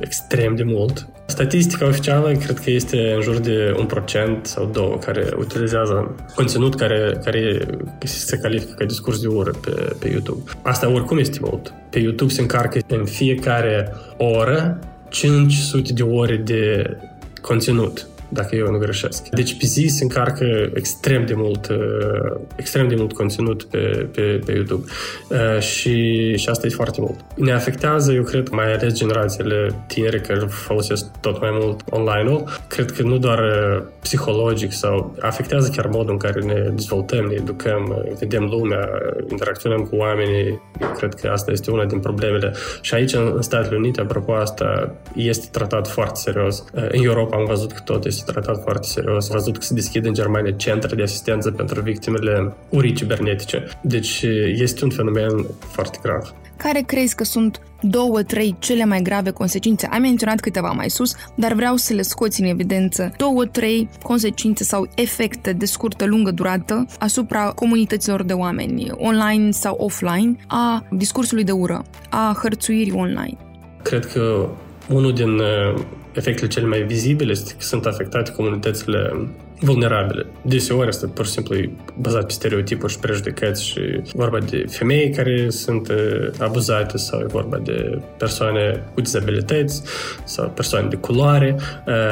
extrem 0.00 0.54
de 0.54 0.62
mult 0.62 1.08
Statistica 1.30 1.86
oficială 1.86 2.32
cred 2.32 2.58
că 2.58 2.70
este 2.70 3.12
în 3.12 3.20
jur 3.20 3.38
de 3.38 3.74
un 3.78 3.86
procent 3.86 4.46
sau 4.46 4.66
două 4.72 4.96
care 4.96 5.28
utilizează 5.38 6.14
conținut 6.34 6.74
care, 6.74 7.20
care 7.24 7.66
se 8.04 8.36
califică 8.36 8.74
ca 8.78 8.84
discurs 8.84 9.20
de 9.20 9.26
ură 9.26 9.50
pe, 9.50 9.96
pe 9.98 10.08
YouTube. 10.08 10.50
Asta 10.62 10.90
oricum 10.90 11.18
este 11.18 11.38
mult. 11.40 11.72
Pe 11.90 11.98
YouTube 11.98 12.32
se 12.32 12.40
încarcă 12.40 12.78
în 12.86 13.04
fiecare 13.04 13.92
oră 14.16 14.78
500 15.08 15.92
de 15.92 16.02
ore 16.02 16.36
de 16.36 16.96
conținut 17.40 18.06
dacă 18.28 18.56
eu 18.56 18.70
nu 18.70 18.78
greșesc. 18.78 19.28
Deci 19.28 19.56
pe 19.58 19.66
zi 19.66 19.86
se 19.86 20.02
încarcă 20.02 20.70
extrem 20.74 21.26
de 21.26 21.34
mult, 21.36 21.68
uh, 21.68 22.40
extrem 22.56 22.88
de 22.88 22.94
mult 22.94 23.12
conținut 23.12 23.64
pe, 23.64 24.08
pe, 24.12 24.40
pe 24.46 24.52
YouTube 24.52 24.84
uh, 25.28 25.60
și, 25.60 26.36
și 26.36 26.48
asta 26.48 26.66
e 26.66 26.70
foarte 26.70 27.00
mult. 27.00 27.18
Ne 27.34 27.52
afectează, 27.52 28.12
eu 28.12 28.22
cred, 28.22 28.48
mai 28.48 28.72
ales 28.72 28.94
generațiile 28.94 29.84
tinere 29.86 30.18
care 30.18 30.38
folosesc 30.48 31.06
tot 31.20 31.40
mai 31.40 31.50
mult 31.52 31.80
online-ul, 31.90 32.44
cred 32.68 32.90
că 32.90 33.02
nu 33.02 33.18
doar 33.18 33.38
uh, 33.38 33.82
psihologic 34.00 34.72
sau 34.72 35.16
afectează 35.20 35.70
chiar 35.76 35.86
modul 35.86 36.10
în 36.10 36.16
care 36.16 36.40
ne 36.40 36.68
dezvoltăm, 36.74 37.24
ne 37.24 37.34
educăm, 37.34 38.04
vedem 38.18 38.44
lumea, 38.44 38.88
interacționăm 39.30 39.80
cu 39.80 39.96
oamenii. 39.96 40.60
Eu 40.80 40.88
cred 40.96 41.14
că 41.14 41.28
asta 41.28 41.50
este 41.50 41.70
una 41.70 41.84
din 41.84 41.98
problemele. 41.98 42.52
Și 42.80 42.94
aici, 42.94 43.12
în 43.12 43.42
Statele 43.42 43.76
Unite, 43.76 44.00
apropo, 44.00 44.32
asta 44.32 44.94
este 45.14 45.48
tratat 45.52 45.88
foarte 45.88 46.20
serios. 46.20 46.64
În 46.72 47.04
Europa 47.04 47.36
am 47.36 47.44
văzut 47.44 47.72
că 47.72 47.80
tot 47.84 48.04
este 48.04 48.17
tratat 48.24 48.62
foarte 48.62 48.86
serios. 48.86 49.30
Am 49.30 49.36
văzut 49.36 49.58
că 49.58 49.64
se 49.64 49.74
deschid 49.74 50.06
în 50.06 50.14
Germania 50.14 50.52
centre 50.52 50.96
de 50.96 51.02
asistență 51.02 51.50
pentru 51.50 51.80
victimele 51.80 52.54
urii 52.68 52.92
cibernetice. 52.92 53.64
Deci 53.82 54.24
este 54.52 54.84
un 54.84 54.90
fenomen 54.90 55.46
foarte 55.70 55.98
grav. 56.02 56.34
Care 56.56 56.80
crezi 56.86 57.14
că 57.14 57.24
sunt 57.24 57.60
două, 57.80 58.22
trei 58.22 58.56
cele 58.58 58.84
mai 58.84 59.02
grave 59.02 59.30
consecințe? 59.30 59.88
Ai 59.90 59.98
menționat 59.98 60.40
câteva 60.40 60.70
mai 60.70 60.90
sus, 60.90 61.14
dar 61.34 61.52
vreau 61.52 61.76
să 61.76 61.92
le 61.94 62.02
scoți 62.02 62.40
în 62.40 62.46
evidență 62.46 63.12
două, 63.16 63.44
trei 63.44 63.88
consecințe 64.02 64.64
sau 64.64 64.88
efecte 64.94 65.52
de 65.52 65.64
scurtă, 65.64 66.04
lungă 66.04 66.30
durată 66.30 66.86
asupra 66.98 67.52
comunităților 67.54 68.22
de 68.22 68.32
oameni, 68.32 68.90
online 68.96 69.50
sau 69.50 69.76
offline, 69.78 70.36
a 70.46 70.86
discursului 70.90 71.44
de 71.44 71.52
ură, 71.52 71.84
a 72.10 72.38
hărțuirii 72.42 72.92
online. 72.92 73.36
Cred 73.82 74.06
că 74.06 74.48
unul 74.88 75.12
din 75.12 75.28
uh, 75.28 75.80
efectele 76.12 76.48
cele 76.48 76.66
mai 76.66 76.82
vizibile 76.82 77.30
este 77.30 77.52
că 77.52 77.62
sunt 77.62 77.86
afectate 77.86 78.32
comunitățile 78.32 79.28
vulnerabile. 79.60 80.26
Deseori 80.42 80.88
asta 80.88 81.10
pur 81.14 81.24
și 81.24 81.30
simplu 81.30 81.54
e 81.54 81.70
bazat 82.00 82.26
pe 82.26 82.32
stereotipuri 82.32 82.92
și 82.92 82.98
prejudecăți 82.98 83.64
și 83.64 83.80
vorba 84.14 84.38
de 84.38 84.64
femei 84.68 85.10
care 85.10 85.50
sunt 85.50 85.92
abuzate 86.38 86.96
sau 86.96 87.20
e 87.20 87.26
vorba 87.26 87.58
de 87.58 88.00
persoane 88.18 88.84
cu 88.94 89.00
dizabilități 89.00 89.82
sau 90.24 90.48
persoane 90.48 90.88
de 90.88 90.96
culoare 90.96 91.56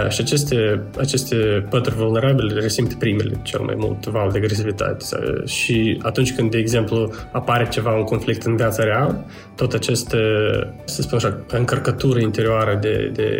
și 0.08 0.20
aceste, 0.20 0.82
aceste 0.98 1.66
pături 1.70 1.94
vulnerabile 1.94 2.60
resimt 2.60 2.94
primele 2.94 3.40
cel 3.42 3.60
mai 3.60 3.74
mult 3.78 4.06
val 4.06 4.30
de 4.30 4.38
agresivitate 4.38 5.04
și 5.44 5.98
atunci 6.02 6.34
când, 6.34 6.50
de 6.50 6.58
exemplu, 6.58 7.12
apare 7.32 7.68
ceva, 7.68 7.92
un 7.92 8.04
conflict 8.04 8.42
în 8.42 8.56
viața 8.56 8.84
reală, 8.84 9.24
tot 9.56 9.72
aceste, 9.72 10.18
să 10.84 11.02
spun 11.02 11.16
așa, 11.16 11.38
încărcătură 11.48 12.20
interioară 12.20 12.78
de, 12.80 13.10
de 13.12 13.38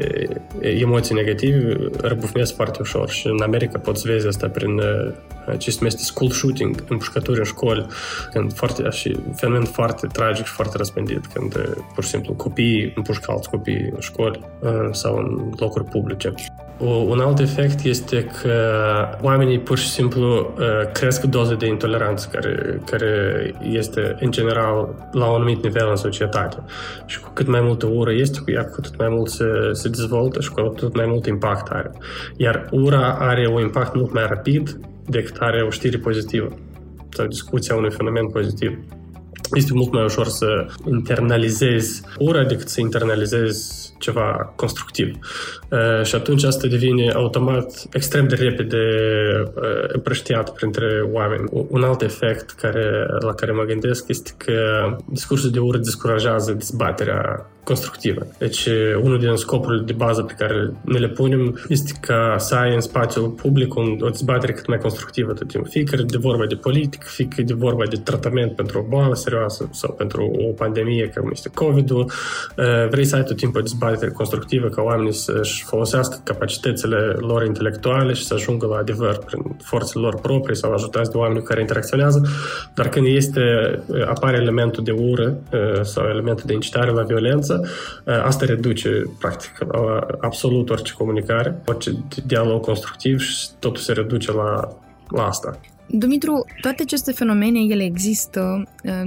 emoții 0.61 1.15
negative 1.15 1.77
răbufnesc 2.01 2.55
foarte 2.55 2.79
ușor 2.81 3.09
și 3.09 3.27
în 3.27 3.43
America 3.43 3.79
pot 3.79 3.96
poți 3.97 4.09
vezi 4.09 4.27
asta 4.27 4.49
prin 4.49 4.79
uh, 4.79 5.59
ce 5.59 5.71
se 5.71 5.77
numește 5.79 6.03
school 6.03 6.31
shooting, 6.31 6.85
împușcături 6.89 7.39
în 7.39 7.45
școli, 7.45 7.87
când 8.33 8.53
foarte, 8.53 8.91
și 8.91 9.17
fenomen 9.35 9.65
foarte 9.65 10.07
tragic 10.07 10.47
și 10.47 10.53
foarte 10.53 10.77
răspândit, 10.77 11.27
când 11.27 11.57
uh, 11.57 11.85
pur 11.95 12.05
și 12.05 12.11
simplu 12.11 12.33
copiii 12.33 12.93
împușcă 12.97 13.31
alți 13.31 13.51
copii 13.51 13.91
în 13.95 14.01
școli 14.01 14.41
uh, 14.61 14.89
sau 14.91 15.17
în 15.17 15.53
locuri 15.59 15.85
publice. 15.85 16.35
Un 16.79 17.21
alt 17.21 17.39
efect 17.39 17.85
este 17.85 18.25
că 18.43 18.55
oamenii 19.21 19.59
pur 19.59 19.79
și 19.79 19.89
simplu 19.89 20.55
cresc 20.93 21.23
doza 21.23 21.55
de 21.55 21.67
intoleranță 21.67 22.29
care, 22.33 22.81
care 22.91 23.55
este 23.63 24.17
în 24.21 24.31
general 24.31 25.09
la 25.13 25.27
un 25.27 25.35
anumit 25.35 25.63
nivel 25.63 25.89
în 25.89 25.97
societate. 25.97 26.57
Și 27.07 27.21
cu 27.21 27.31
cât 27.33 27.47
mai 27.47 27.61
multă 27.61 27.87
ură 27.87 28.13
este 28.13 28.39
cu 28.45 28.51
ea, 28.51 28.65
cu 28.65 28.75
atât 28.79 28.99
mai 28.99 29.09
mult 29.11 29.31
se, 29.31 29.45
se 29.73 29.89
dezvoltă 29.89 30.41
și 30.41 30.51
cu 30.51 30.61
atât 30.61 30.97
mai 30.97 31.07
mult 31.07 31.27
impact 31.27 31.69
are. 31.73 31.91
Iar 32.37 32.69
ura 32.71 33.17
are 33.19 33.49
un 33.49 33.61
impact 33.61 33.95
mult 33.95 34.13
mai 34.13 34.27
rapid 34.29 34.79
decât 35.07 35.37
are 35.39 35.63
o 35.63 35.71
știre 35.71 35.99
pozitivă 35.99 36.49
sau 37.09 37.27
discuția 37.27 37.75
unui 37.75 37.91
fenomen 37.91 38.27
pozitiv 38.27 38.79
este 39.53 39.71
mult 39.75 39.93
mai 39.93 40.05
ușor 40.05 40.27
să 40.27 40.67
internalizezi 40.87 42.03
ura 42.19 42.45
decât 42.45 42.69
să 42.69 42.81
internalizezi 42.81 43.86
ceva 44.07 44.53
constructiv. 44.57 45.19
Uh, 45.71 46.05
și 46.05 46.15
atunci 46.15 46.45
asta 46.45 46.67
devine 46.67 47.11
automat 47.11 47.87
extrem 47.93 48.29
de 48.29 48.35
repede 48.35 48.85
uh, 49.45 49.85
împrăștiat 49.89 50.53
printre 50.53 50.89
oameni. 51.13 51.45
Un 51.51 51.83
alt 51.83 52.03
efect 52.03 52.51
care, 52.51 53.07
la 53.21 53.35
care 53.35 53.53
mă 53.53 53.63
gândesc 53.63 54.09
este 54.09 54.31
că 54.37 54.57
discursul 55.09 55.51
de 55.51 55.59
ură 55.59 55.79
descurajează 55.79 56.53
dezbaterea 56.53 57.51
constructivă. 57.65 58.27
Deci, 58.39 58.69
unul 59.03 59.19
din 59.19 59.37
scopurile 59.37 59.83
de 59.85 59.93
bază 59.93 60.23
pe 60.23 60.35
care 60.39 60.73
ne 60.85 60.99
le 60.99 61.09
punem 61.09 61.65
este 61.69 61.93
ca 62.01 62.35
să 62.39 62.55
ai 62.55 62.75
în 62.75 62.81
spațiul 62.81 63.29
public 63.29 63.75
o 63.77 64.09
dezbatere 64.11 64.53
cât 64.53 64.67
mai 64.67 64.79
constructivă 64.79 65.33
tot 65.33 65.49
timpul. 65.49 65.71
Fie 65.71 65.83
că 65.85 65.97
e 65.99 66.03
de 66.03 66.17
vorba 66.19 66.47
de 66.47 66.55
politică, 66.55 67.07
fie 67.11 67.29
că 67.29 67.41
e 67.41 67.45
de 67.45 67.55
vorba 67.55 67.85
de 67.87 67.97
tratament 67.97 68.57
pentru 68.57 68.79
o 68.79 68.89
boală 68.89 69.15
serioasă 69.15 69.69
sau 69.73 69.93
pentru 69.93 70.23
o 70.49 70.53
pandemie, 70.53 71.13
cum 71.15 71.31
este 71.31 71.51
COVID-ul. 71.55 72.11
Vrei 72.91 73.05
să 73.05 73.17
ai 73.17 73.23
tot 73.23 73.37
timpul 73.37 73.61
o 73.61 73.63
dezbatere 73.63 73.96
constructivă 74.15 74.69
ca 74.69 74.83
oamenii 74.83 75.13
să-și 75.13 75.65
folosească 75.65 76.21
capacitățile 76.25 76.97
lor 77.19 77.45
intelectuale 77.45 78.13
și 78.13 78.25
să 78.25 78.35
ajungă 78.35 78.67
la 78.67 78.77
adevăr 78.77 79.19
prin 79.19 79.57
forțele 79.63 80.05
lor 80.05 80.21
proprii 80.21 80.57
sau 80.57 80.73
ajutați 80.73 81.11
de 81.11 81.17
oameni 81.17 81.39
cu 81.39 81.45
care 81.45 81.61
interacționează. 81.61 82.27
Dar 82.75 82.89
când 82.89 83.07
este, 83.07 83.41
apare 84.07 84.37
elementul 84.37 84.85
de 84.85 84.91
ură 84.91 85.39
sau 85.83 86.07
elementul 86.07 86.45
de 86.47 86.53
incitare 86.53 86.91
la 86.91 87.03
violență, 87.03 87.69
asta 88.25 88.45
reduce, 88.45 89.03
practic, 89.19 89.59
absolut 90.21 90.71
orice 90.71 90.93
comunicare, 90.93 91.63
orice 91.67 91.91
dialog 92.27 92.61
constructiv 92.61 93.21
și 93.21 93.49
totul 93.59 93.83
se 93.83 93.93
reduce 93.93 94.33
la, 94.33 94.69
la 95.09 95.27
asta. 95.27 95.61
Dumitru, 95.89 96.45
toate 96.61 96.83
aceste 96.83 97.13
fenomene, 97.13 97.59
ele 97.61 97.85
există, 97.85 98.63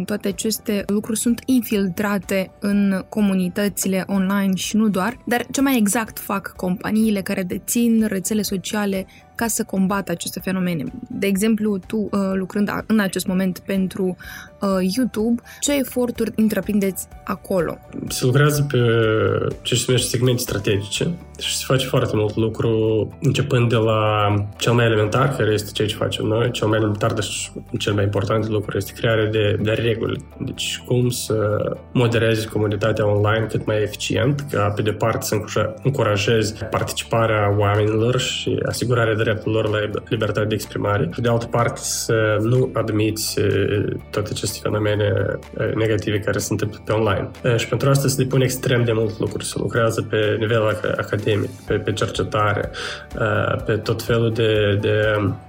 toate 0.05 0.27
aceste 0.27 0.83
lucruri 0.88 1.19
sunt 1.19 1.41
infiltrate 1.45 2.51
în 2.59 3.05
comunitățile 3.09 4.03
online 4.07 4.55
și 4.55 4.75
nu 4.75 4.88
doar, 4.88 5.17
dar 5.25 5.45
ce 5.51 5.62
mai 5.62 5.77
exact 5.77 6.19
fac 6.19 6.53
companiile 6.55 7.21
care 7.21 7.43
dețin 7.43 8.05
rețele 8.07 8.41
sociale 8.41 9.05
ca 9.39 9.48
să 9.48 9.63
combată 9.63 10.12
aceste 10.12 10.39
fenomene. 10.39 10.84
De 11.10 11.27
exemplu, 11.27 11.77
tu 11.77 11.98
uh, 11.98 12.19
lucrând 12.34 12.84
în 12.88 13.00
acest 13.00 13.27
moment 13.27 13.60
pentru 13.60 14.17
uh, 14.62 14.96
YouTube, 14.96 15.41
ce 15.60 15.77
eforturi 15.77 16.31
întreprindeți 16.36 17.08
acolo? 17.24 17.77
Se 18.08 18.25
lucrează 18.25 18.67
pe 18.72 18.77
ce 19.62 19.75
se 19.75 19.84
numește 19.88 20.10
segmente 20.10 20.41
strategice 20.41 21.17
și 21.39 21.58
se 21.58 21.63
face 21.67 21.86
foarte 21.86 22.15
mult 22.15 22.36
lucru 22.36 22.69
începând 23.22 23.69
de 23.69 23.75
la 23.75 24.34
cel 24.58 24.74
mai 24.74 24.86
elementar, 24.86 25.36
care 25.36 25.51
este 25.51 25.72
ceea 25.72 25.88
ce 25.88 25.96
facem 25.96 26.25
noi, 26.25 26.51
cel 26.51 26.67
mai 26.67 26.77
elementar, 26.77 27.13
dar 27.13 27.25
cel 27.77 27.93
mai 27.93 28.03
important 28.03 28.48
lucru 28.48 28.77
este 28.77 28.93
crearea 28.93 29.25
de, 29.25 29.58
de 29.62 29.72
reguli. 29.72 30.25
Deci 30.39 30.84
cum 30.86 31.10
să 31.10 31.36
moderezi 31.93 32.48
comunitatea 32.48 33.08
online 33.08 33.46
cât 33.50 33.65
mai 33.65 33.81
eficient, 33.81 34.46
ca 34.51 34.74
pe 34.75 34.81
de 34.81 34.91
parte 34.91 35.25
să 35.25 35.36
încurajezi 35.84 36.65
participarea 36.69 37.55
oamenilor 37.58 38.19
și 38.19 38.60
asigurarea 38.65 39.15
de 39.15 39.24
dreptul 39.29 39.51
lor 39.51 39.69
la 39.69 40.01
libertate 40.09 40.45
de 40.45 40.53
exprimare. 40.53 41.09
De 41.17 41.29
altă 41.29 41.45
parte, 41.45 41.79
să 41.81 42.38
nu 42.41 42.69
admiți 42.74 43.39
toate 44.09 44.29
aceste 44.31 44.59
fenomene 44.62 45.13
negative 45.75 46.19
care 46.19 46.38
se 46.38 46.48
întâmplă 46.51 46.79
pe 46.86 46.91
online. 46.91 47.29
Și 47.57 47.67
pentru 47.67 47.89
asta 47.89 48.07
se 48.07 48.24
depune 48.24 48.43
extrem 48.43 48.83
de 48.83 48.91
mult 48.91 49.19
lucruri. 49.19 49.45
Se 49.45 49.55
lucrează 49.57 50.01
pe 50.09 50.36
nivel 50.39 50.79
academic, 50.98 51.50
pe, 51.67 51.74
pe 51.74 51.93
cercetare, 51.93 52.69
pe 53.65 53.74
tot 53.74 54.01
felul 54.01 54.31
de, 54.33 54.77
de 54.81 54.95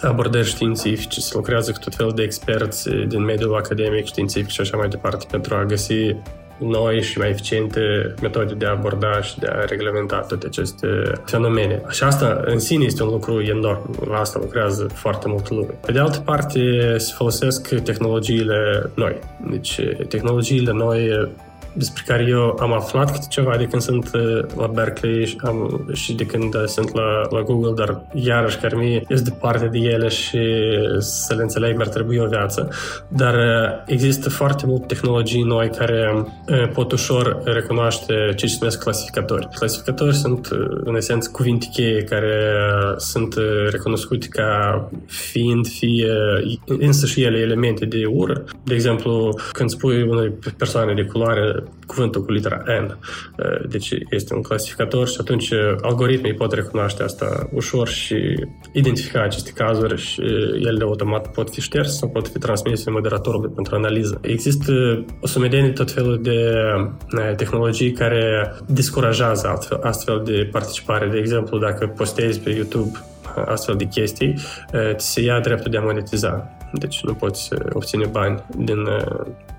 abordări 0.01 0.47
științifice. 0.47 1.21
Se 1.21 1.33
lucrează 1.35 1.73
cu 1.73 1.79
tot 1.79 1.95
felul 1.95 2.13
de 2.15 2.23
experți 2.23 2.91
din 2.91 3.23
mediul 3.25 3.55
academic, 3.57 4.05
științific 4.05 4.51
și 4.51 4.61
așa 4.61 4.77
mai 4.77 4.89
departe 4.89 5.27
pentru 5.31 5.55
a 5.55 5.65
găsi 5.65 6.17
noi 6.61 7.03
și 7.03 7.19
mai 7.19 7.29
eficiente 7.29 7.81
metode 8.23 8.55
de 8.55 8.67
a 8.67 8.71
aborda 8.71 9.21
și 9.21 9.39
de 9.39 9.47
a 9.47 9.65
reglementa 9.65 10.21
toate 10.21 10.47
aceste 10.47 10.87
fenomene. 11.25 11.83
Și 11.91 12.03
asta 12.03 12.43
în 12.45 12.59
sine 12.59 12.85
este 12.85 13.03
un 13.03 13.09
lucru 13.09 13.43
enorm. 13.43 14.09
La 14.11 14.19
asta 14.19 14.39
lucrează 14.43 14.87
foarte 14.95 15.29
mult 15.29 15.51
lume. 15.51 15.79
Pe 15.87 15.93
de 15.93 15.99
altă 15.99 16.21
parte, 16.21 16.61
se 16.97 17.13
folosesc 17.17 17.83
tehnologiile 17.83 18.91
noi. 18.95 19.19
Deci, 19.51 19.81
tehnologiile 20.09 20.73
noi 20.73 21.31
despre 21.73 22.03
care 22.07 22.27
eu 22.29 22.57
am 22.61 22.73
aflat 22.73 23.13
câte 23.13 23.27
ceva 23.29 23.57
de 23.57 23.65
când 23.65 23.83
sunt 23.83 24.11
uh, 24.15 24.45
la 24.57 24.67
Berkeley 24.67 25.27
și, 25.27 25.37
am, 25.45 25.89
și 25.93 26.15
de 26.15 26.27
când 26.27 26.55
uh, 26.55 26.65
sunt 26.67 26.95
la, 26.95 27.27
la 27.31 27.43
Google, 27.43 27.73
dar 27.75 28.03
iarăși 28.15 28.57
care 28.57 28.77
mie 28.77 29.05
este 29.09 29.31
departe 29.31 29.67
de 29.67 29.79
ele 29.79 30.09
și 30.09 30.39
să 30.99 31.35
le 31.35 31.43
înțeleg 31.43 31.77
mi-ar 31.77 31.89
trebui 31.89 32.17
o 32.17 32.27
viață. 32.27 32.69
Dar 33.09 33.35
uh, 33.35 33.83
există 33.87 34.29
foarte 34.29 34.67
multe 34.67 34.87
tehnologii 34.87 35.43
noi 35.43 35.71
care 35.71 36.25
pot 36.73 36.93
ușor 36.93 37.41
recunoaște 37.45 38.15
ce 38.37 38.47
se 38.47 38.57
numesc 38.61 38.83
clasificatori. 38.83 39.49
Clasificatori 39.55 40.15
sunt, 40.15 40.49
în 40.85 40.97
esență, 40.97 41.31
cuvinte 41.33 41.67
cheie 41.73 42.03
care 42.03 42.35
sunt 42.97 43.35
recunoscute 43.71 44.27
ca 44.27 44.89
fiind 45.07 45.67
fie 45.67 46.13
însă 46.67 47.07
și 47.07 47.23
ele 47.23 47.39
elemente 47.39 47.85
de 47.85 48.05
ură. 48.07 48.45
De 48.65 48.75
exemplu, 48.75 49.39
când 49.53 49.71
spui 49.71 50.03
unei 50.03 50.33
persoane 50.57 50.95
de 50.95 51.03
culoare 51.03 51.60
cuvântul 51.87 52.25
cu 52.25 52.33
litera 52.33 52.63
N. 52.81 52.99
Deci 53.69 53.95
este 54.11 54.35
un 54.35 54.43
clasificator 54.43 55.09
și 55.09 55.17
atunci 55.21 55.53
algoritmii 55.83 56.35
pot 56.35 56.53
recunoaște 56.53 57.03
asta 57.03 57.49
ușor 57.53 57.89
și 57.89 58.47
identifica 58.73 59.23
aceste 59.23 59.51
cazuri 59.55 60.01
și 60.01 60.21
ele 60.67 60.85
automat 60.85 61.33
pot 61.33 61.51
fi 61.51 61.61
șterse 61.61 61.93
sau 61.93 62.09
pot 62.09 62.29
fi 62.29 62.39
transmise 62.39 62.91
moderatorului 62.91 63.51
pentru 63.55 63.75
analiză. 63.75 64.19
Există 64.23 65.05
o 65.21 65.27
sumedenie 65.27 65.71
tot 65.71 65.91
felul 65.91 66.23
de 66.23 66.55
tehnologii 67.37 67.93
care 67.93 68.55
descurajează 68.67 69.47
astfel, 69.49 69.79
astfel 69.83 70.23
de 70.25 70.49
participare. 70.53 71.09
De 71.09 71.19
exemplu, 71.19 71.59
dacă 71.59 71.87
postezi 71.87 72.41
pe 72.41 72.51
YouTube 72.51 72.99
astfel 73.47 73.75
de 73.77 73.85
chestii, 73.85 74.35
ți 74.95 75.13
se 75.13 75.21
ia 75.21 75.41
dreptul 75.41 75.71
de 75.71 75.77
a 75.77 75.81
monetiza. 75.81 76.49
Deci 76.73 77.03
nu 77.03 77.15
poți 77.15 77.49
obține 77.73 78.07
bani 78.07 78.45
din 78.57 78.85
pe 78.85 79.50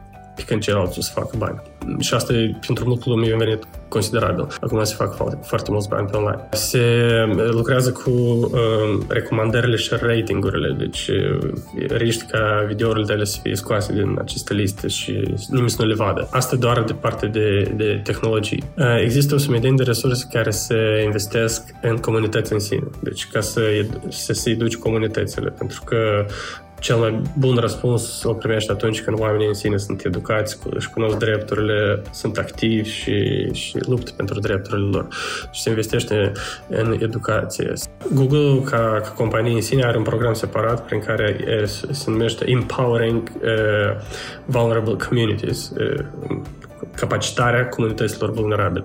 când 0.46 0.62
ceilalți 0.62 0.98
o 0.98 1.02
să 1.02 1.12
facă 1.14 1.36
bani. 1.38 1.62
Și 2.00 2.14
asta 2.14 2.34
e, 2.34 2.56
pentru 2.66 2.88
multă 2.88 3.04
lume 3.06 3.28
e 3.28 3.34
un 3.34 3.40
venit 3.40 3.64
considerabil. 3.88 4.48
Acum 4.62 4.84
se 4.84 4.96
fac 4.96 5.16
foarte, 5.16 5.40
foarte 5.44 5.72
mulți 5.72 5.90
bani 5.90 6.08
pe 6.08 6.18
online. 6.18 6.48
Se 6.52 6.84
lucrează 7.52 7.92
cu 7.92 8.10
uh, 8.10 9.04
recomandările 9.08 9.76
și 9.76 9.94
ratingurile, 10.02 10.76
deci 10.78 11.08
uh, 11.08 11.52
riști 11.88 12.26
ca 12.26 12.66
videourile 12.68 13.06
tale 13.06 13.24
să 13.24 13.40
fie 13.44 13.56
scoase 13.56 13.94
din 13.94 14.16
aceste 14.20 14.54
liste 14.54 14.88
și 14.88 15.36
nimeni 15.50 15.70
să 15.70 15.82
nu 15.82 15.88
le 15.88 15.94
vadă. 15.94 16.28
Asta 16.32 16.56
doar 16.56 16.84
de 16.84 16.94
parte 16.94 17.28
de, 17.28 17.72
de 17.76 18.02
tehnologii. 18.04 18.64
Uh, 18.78 19.02
există 19.02 19.36
o 19.36 19.38
sumedenie 19.38 19.76
de 19.78 19.84
resurse 19.84 20.28
care 20.32 20.50
se 20.50 21.02
investesc 21.06 21.64
în 21.82 21.98
comunități 21.98 22.54
în 22.54 22.60
sine, 22.60 22.88
deci 23.00 23.28
ca 23.28 23.40
să, 23.40 23.62
să 24.10 24.34
se 24.34 24.50
educe 24.50 24.78
comunitățile, 24.78 25.50
pentru 25.50 25.82
că 25.86 26.26
cel 26.82 26.96
mai 26.98 27.22
bun 27.38 27.56
răspuns 27.56 28.24
o 28.24 28.34
primești 28.34 28.72
atunci 28.72 29.02
când 29.02 29.20
oamenii 29.20 29.48
în 29.48 29.54
sine 29.54 29.78
sunt 29.78 30.06
educați, 30.06 30.58
își 30.70 30.90
cunosc 30.90 31.18
drepturile, 31.18 32.02
sunt 32.12 32.38
activi 32.38 32.90
și, 32.90 33.50
și 33.54 33.78
luptă 33.88 34.12
pentru 34.16 34.40
drepturile 34.40 34.88
lor. 34.88 35.08
Și 35.52 35.62
se 35.62 35.70
investește 35.70 36.32
în 36.70 36.98
educație. 37.00 37.74
Google, 38.14 38.62
ca, 38.70 39.00
ca 39.04 39.10
companie 39.10 39.54
în 39.54 39.62
sine, 39.62 39.86
are 39.86 39.98
un 39.98 40.04
program 40.04 40.34
separat 40.34 40.86
prin 40.86 41.00
care 41.00 41.38
e, 41.62 41.66
se 41.92 42.10
numește 42.10 42.50
Empowering 42.50 43.32
uh, 43.36 44.02
Vulnerable 44.46 44.96
Communities. 45.08 45.70
Uh, 45.70 46.06
capacitarea 46.96 47.68
comunităților 47.68 48.32
vulnerabile. 48.32 48.84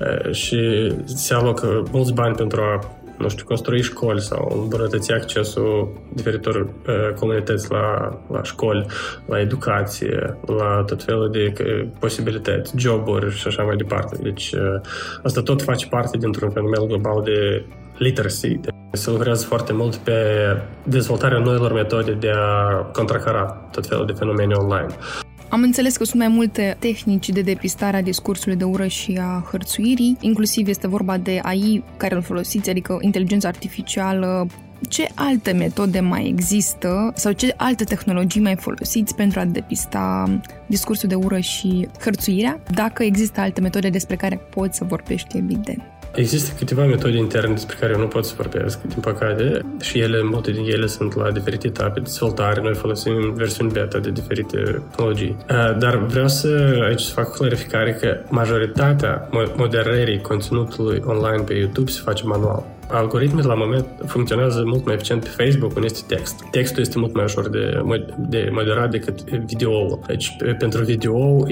Uh, 0.00 0.32
și 0.32 0.92
se 1.04 1.34
alocă 1.34 1.82
mulți 1.90 2.12
bani 2.12 2.34
pentru 2.34 2.60
a 2.60 3.00
nu 3.18 3.28
știu, 3.28 3.44
construi 3.44 3.82
școli 3.82 4.20
sau 4.20 4.60
îmbunătăți 4.62 5.12
accesul 5.12 5.92
diferitor 6.12 6.56
uh, 6.56 7.14
comunități 7.14 7.70
la, 7.70 8.18
la 8.30 8.42
școli, 8.42 8.86
la 9.26 9.40
educație, 9.40 10.38
la 10.46 10.82
tot 10.86 11.02
felul 11.02 11.30
de 11.30 11.52
uh, 11.60 11.88
posibilități, 11.98 12.72
joburi 12.76 13.34
și 13.34 13.46
așa 13.46 13.62
mai 13.62 13.76
departe. 13.76 14.16
Deci 14.22 14.52
uh, 14.52 14.80
asta 15.22 15.42
tot 15.42 15.62
face 15.62 15.86
parte 15.86 16.18
dintr-un 16.18 16.50
fenomen 16.50 16.86
global 16.86 17.22
de 17.22 17.64
literacy. 17.98 18.60
Se 18.92 19.10
lucrează 19.10 19.46
foarte 19.46 19.72
mult 19.72 19.96
pe 19.96 20.12
dezvoltarea 20.82 21.38
noilor 21.38 21.72
metode 21.72 22.12
de 22.12 22.30
a 22.34 22.74
contracara 22.92 23.44
tot 23.72 23.86
felul 23.86 24.06
de 24.06 24.12
fenomene 24.12 24.54
online. 24.54 24.94
Am 25.52 25.62
înțeles 25.62 25.96
că 25.96 26.04
sunt 26.04 26.18
mai 26.18 26.28
multe 26.28 26.76
tehnici 26.78 27.28
de 27.28 27.40
depistare 27.40 27.96
a 27.96 28.02
discursului 28.02 28.56
de 28.56 28.64
ură 28.64 28.86
și 28.86 29.18
a 29.20 29.48
hărțuirii, 29.50 30.16
inclusiv 30.20 30.68
este 30.68 30.88
vorba 30.88 31.18
de 31.18 31.40
AI 31.42 31.84
care 31.96 32.14
îl 32.14 32.22
folosiți, 32.22 32.70
adică 32.70 32.98
inteligența 33.00 33.48
artificială, 33.48 34.46
ce 34.88 35.08
alte 35.14 35.52
metode 35.52 36.00
mai 36.00 36.26
există 36.26 37.12
sau 37.14 37.32
ce 37.32 37.54
alte 37.56 37.84
tehnologii 37.84 38.40
mai 38.40 38.56
folosiți 38.56 39.14
pentru 39.14 39.40
a 39.40 39.44
depista 39.44 40.30
discursul 40.66 41.08
de 41.08 41.14
ură 41.14 41.38
și 41.38 41.88
hărțuirea, 42.00 42.62
dacă 42.74 43.02
există 43.02 43.40
alte 43.40 43.60
metode 43.60 43.88
despre 43.88 44.16
care 44.16 44.36
poți 44.36 44.76
să 44.76 44.84
vorbești, 44.84 45.36
evident. 45.36 45.82
Există 46.14 46.52
câteva 46.58 46.84
metode 46.84 47.16
interne 47.16 47.52
despre 47.52 47.76
care 47.80 47.92
eu 47.92 47.98
nu 47.98 48.06
pot 48.06 48.24
să 48.24 48.34
vorbesc, 48.36 48.82
din 48.82 49.00
păcate, 49.00 49.60
și 49.80 49.98
ele, 49.98 50.22
multe 50.22 50.50
din 50.50 50.64
ele 50.64 50.86
sunt 50.86 51.14
la 51.14 51.30
diferite 51.30 51.66
etape 51.66 51.92
de 51.94 52.00
dezvoltare. 52.00 52.60
Noi 52.60 52.74
folosim 52.74 53.32
versiuni 53.34 53.70
beta 53.70 53.98
de 53.98 54.10
diferite 54.10 54.82
tehnologii. 54.90 55.36
Dar 55.78 55.96
vreau 55.96 56.28
să 56.28 56.80
aici 56.88 57.00
să 57.00 57.12
fac 57.12 57.36
clarificare 57.36 57.92
că 58.00 58.18
majoritatea 58.28 59.28
moderării 59.56 60.20
conținutului 60.20 61.02
online 61.04 61.42
pe 61.42 61.54
YouTube 61.54 61.90
se 61.90 62.00
face 62.04 62.24
manual 62.24 62.64
algoritmii 62.88 63.44
la 63.44 63.54
moment 63.54 63.86
funcționează 64.06 64.62
mult 64.64 64.84
mai 64.84 64.94
eficient 64.94 65.22
pe 65.22 65.44
Facebook 65.44 65.74
unde 65.74 65.86
este 65.86 66.14
text. 66.14 66.34
Textul 66.50 66.82
este 66.82 66.98
mult 66.98 67.14
mai 67.14 67.24
ușor 67.24 67.48
de, 67.48 67.82
de 68.18 68.48
moderat 68.52 68.90
decât 68.90 69.22
video 69.22 70.00
Deci, 70.06 70.36
pentru 70.58 70.84
video 70.84 71.46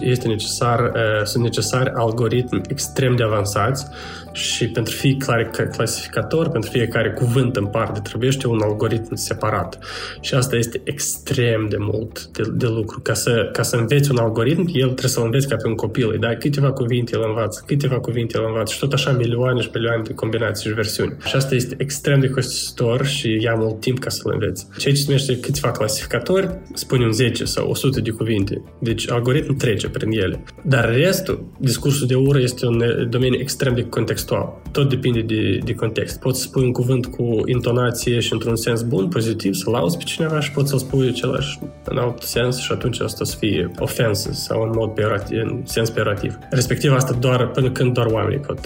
este 0.00 0.28
necesar, 0.28 0.92
sunt 1.24 1.42
necesari 1.42 1.90
algoritmi 1.94 2.60
extrem 2.68 3.16
de 3.16 3.22
avansați 3.22 3.86
și 4.32 4.68
pentru 4.68 4.94
fiecare 4.94 5.50
clasificator, 5.72 6.48
pentru 6.48 6.70
fiecare 6.70 7.10
cuvânt 7.10 7.56
în 7.56 7.66
parte, 7.66 8.00
trebuiește 8.00 8.46
un 8.46 8.60
algoritm 8.62 9.14
separat. 9.14 9.78
Și 10.20 10.34
asta 10.34 10.56
este 10.56 10.80
extrem 10.84 11.66
de 11.68 11.76
mult 11.78 12.26
de, 12.26 12.42
de 12.52 12.66
lucru. 12.66 13.00
Ca 13.00 13.14
să, 13.14 13.48
ca 13.52 13.62
să 13.62 13.76
înveți 13.76 14.10
un 14.10 14.18
algoritm, 14.18 14.60
el 14.60 14.84
trebuie 14.86 15.10
să-l 15.10 15.24
înveți 15.24 15.48
ca 15.48 15.56
pe 15.56 15.68
un 15.68 15.74
copil. 15.74 16.10
Îi 16.10 16.18
dai 16.18 16.36
câteva 16.36 16.72
cuvinte, 16.72 17.12
el 17.14 17.24
învață, 17.26 17.64
câteva 17.66 17.98
cuvinte, 17.98 18.38
el 18.38 18.44
învață 18.46 18.72
și 18.72 18.78
tot 18.78 18.92
așa 18.92 19.10
milioane 19.10 19.60
și 19.60 19.70
milioane 19.74 20.02
de 20.02 20.14
combinații 20.14 20.70
și 20.70 20.76
versiuni. 20.82 21.16
Și 21.24 21.36
asta 21.36 21.54
este 21.54 21.74
extrem 21.78 22.20
de 22.20 22.28
costisitor 22.28 23.06
și 23.06 23.38
ia 23.40 23.54
mult 23.54 23.80
timp 23.80 23.98
ca 23.98 24.10
să-l 24.10 24.32
înveți. 24.32 24.66
Ceea 24.78 24.94
ce 24.94 25.00
se 25.00 25.06
numește 25.06 25.38
câțiva 25.38 25.70
clasificatori, 25.70 26.58
spunem 26.74 27.12
10 27.12 27.44
sau 27.44 27.70
100 27.70 28.00
de 28.00 28.10
cuvinte. 28.10 28.62
Deci 28.78 29.10
algoritmul 29.10 29.56
trece 29.56 29.88
prin 29.88 30.10
ele. 30.10 30.44
Dar 30.62 30.94
restul, 30.94 31.44
discursul 31.58 32.06
de 32.06 32.14
ură 32.14 32.40
este 32.40 32.66
un 32.66 32.82
domeniu 33.10 33.38
extrem 33.40 33.74
de 33.74 33.84
contextual. 33.84 34.60
Tot 34.72 34.88
depinde 34.88 35.20
de, 35.20 35.58
de 35.64 35.74
context. 35.74 36.20
Poți 36.20 36.40
să 36.40 36.46
spui 36.46 36.64
un 36.64 36.72
cuvânt 36.72 37.06
cu 37.06 37.40
intonație 37.44 38.20
și 38.20 38.32
într-un 38.32 38.56
sens 38.56 38.82
bun, 38.82 39.08
pozitiv, 39.08 39.54
să 39.54 39.70
lauzi 39.70 39.96
pe 39.96 40.04
cineva 40.04 40.40
și 40.40 40.50
poți 40.50 40.70
să-l 40.70 40.78
spui 40.78 41.08
același 41.08 41.58
în 41.84 41.98
alt 41.98 42.22
sens 42.22 42.58
și 42.58 42.72
atunci 42.72 43.00
asta 43.00 43.24
să 43.24 43.36
fie 43.38 43.70
ofensă 43.78 44.30
sau 44.32 44.62
în 44.62 44.70
mod 44.74 44.90
peorativ, 44.90 45.38
în 45.42 45.60
sens 45.64 45.90
peorativ. 45.90 46.38
Respectiv 46.50 46.92
asta 46.92 47.12
doar 47.12 47.48
până 47.48 47.70
când 47.70 47.92
doar 47.92 48.06
oamenii 48.06 48.38
pot, 48.38 48.60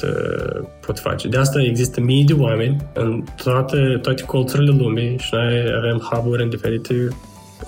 pot 0.87 0.99
face. 0.99 1.29
De 1.29 1.37
asta 1.37 1.63
există 1.63 2.01
mii 2.01 2.25
de 2.25 2.33
oameni 2.33 2.77
în 2.93 3.25
toate, 3.43 3.99
toate 4.03 4.23
colțurile 4.23 4.71
lumii 4.71 5.19
și 5.19 5.29
noi 5.33 5.65
avem 5.77 5.99
hub-uri 6.11 6.43
în 6.43 6.49
diferite 6.49 7.09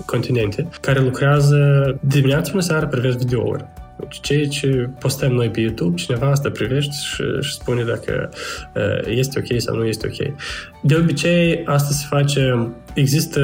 continente 0.05 0.69
care 0.81 0.99
lucrează 0.99 1.57
dimineața 2.01 2.49
până 2.49 2.63
seara 2.63 2.85
privesc 2.85 3.17
videouri. 3.17 3.65
Deci 3.99 4.19
ceea 4.21 4.47
ce 4.47 4.89
postăm 4.99 5.31
noi 5.31 5.49
pe 5.49 5.59
YouTube, 5.59 5.95
cineva 5.95 6.29
asta 6.29 6.49
privește 6.49 6.93
și, 7.03 7.23
și 7.47 7.53
spune 7.53 7.83
dacă 7.83 8.29
uh, 8.75 9.15
este 9.15 9.39
ok 9.39 9.61
sau 9.61 9.75
nu 9.75 9.85
este 9.85 10.07
ok. 10.07 10.33
De 10.81 10.95
obicei, 10.95 11.61
asta 11.65 11.93
se 11.93 12.05
face, 12.09 12.69
există 12.93 13.39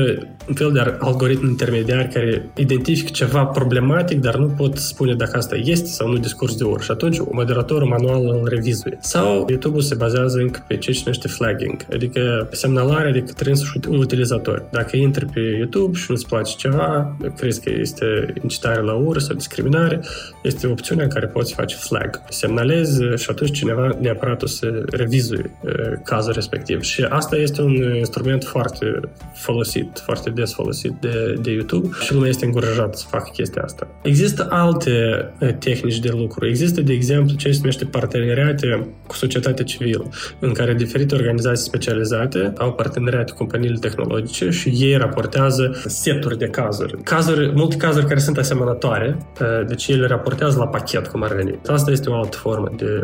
un 0.48 0.54
fel 0.54 0.72
de 0.72 0.98
algoritm 1.00 1.48
intermediar 1.48 2.04
care 2.14 2.50
identifică 2.56 3.10
ceva 3.12 3.46
problematic, 3.46 4.20
dar 4.20 4.36
nu 4.36 4.48
pot 4.48 4.78
spune 4.78 5.14
dacă 5.14 5.38
asta 5.38 5.56
este 5.56 5.88
sau 5.88 6.08
nu 6.08 6.18
discurs 6.18 6.56
de 6.56 6.64
ori. 6.64 6.84
Și 6.84 6.92
atunci 6.92 7.18
moderatorul 7.32 7.88
manual 7.88 8.22
îl 8.26 8.48
revizuie. 8.50 8.98
Sau 9.02 9.46
YouTube-ul 9.50 9.82
se 9.82 9.96
bazează 9.96 10.38
încă 10.38 10.66
pe 10.68 10.78
ce 10.78 10.92
se 10.92 11.02
numește 11.04 11.28
flagging, 11.28 11.86
adică 11.94 12.48
semnalarea 12.52 13.12
de 13.12 13.20
către 13.20 13.50
însuși 13.50 13.80
utilizatori. 13.88 14.64
Dacă 14.72 14.98
intri 14.98 15.26
pe 15.26 15.40
YouTube 15.40 15.98
și 15.98 16.06
nu-ți 16.10 16.28
place 16.28 16.56
ceva, 16.58 17.18
crezi 17.38 17.62
că 17.62 17.72
este 17.80 18.34
incitare 18.42 18.82
la 18.82 18.94
ură 18.94 19.20
sau 19.20 19.36
discriminare, 19.36 20.00
este 20.44 20.68
opțiunea 20.68 21.04
în 21.04 21.10
care 21.10 21.26
poți 21.26 21.54
face 21.54 21.76
flag. 21.76 22.22
Semnalezi 22.30 23.02
și 23.16 23.28
atunci 23.30 23.52
cineva 23.52 23.98
neapărat 24.02 24.42
o 24.42 24.46
să 24.46 24.84
revizuie 24.86 25.52
uh, 25.62 25.72
cazul 26.04 26.34
respectiv. 26.34 26.82
Și 26.82 27.02
asta 27.02 27.36
este 27.36 27.62
un 27.62 27.96
instrument 27.98 28.44
foarte 28.44 29.00
folosit, 29.46 30.02
foarte 30.06 30.30
des 30.30 30.54
folosit 30.54 30.94
de, 31.02 31.36
de 31.42 31.52
YouTube 31.52 31.88
și 32.04 32.14
lumea 32.14 32.30
este 32.30 32.46
încurajată 32.46 32.98
să 32.98 33.06
facă 33.10 33.30
chestia 33.34 33.62
asta. 33.62 33.88
Există 34.02 34.48
alte 34.50 34.92
uh, 35.40 35.54
tehnici 35.60 36.00
de 36.00 36.12
lucru. 36.18 36.48
Există, 36.48 36.82
de 36.82 36.94
exemplu, 36.94 37.36
ce 37.36 37.52
se 37.52 37.58
numește 37.58 37.86
parteneriate 37.86 38.88
cu 39.08 39.16
societatea 39.16 39.66
civilă, 39.66 40.10
în 40.40 40.52
care 40.54 40.74
diferite 40.74 41.16
organizații 41.16 41.66
specializate 41.66 42.54
au 42.58 42.74
parteneriate 42.74 43.32
cu 43.32 43.38
companiile 43.38 43.78
tehnologice 43.80 44.50
și 44.50 44.70
ei 44.70 44.98
raportează 44.98 45.82
seturi 45.86 46.38
de 46.38 46.48
cazuri. 46.48 47.04
Cazuri, 47.04 47.52
multe 47.56 47.76
cazuri 47.76 48.06
care 48.06 48.20
sunt 48.20 48.38
asemănătoare, 48.38 49.18
uh, 49.42 49.68
deci 49.68 49.88
ele 49.88 50.08
raportează 50.08 50.58
la 50.58 50.68
pachet, 50.68 51.08
cum 51.08 51.24
ar 51.24 51.34
veni. 51.34 51.60
Asta 51.68 51.92
este 51.92 52.10
o 52.10 52.16
altă 52.16 52.38
formă 52.38 52.70
de, 52.78 53.04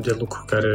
de 0.00 0.16
lucru 0.18 0.44
care 0.46 0.68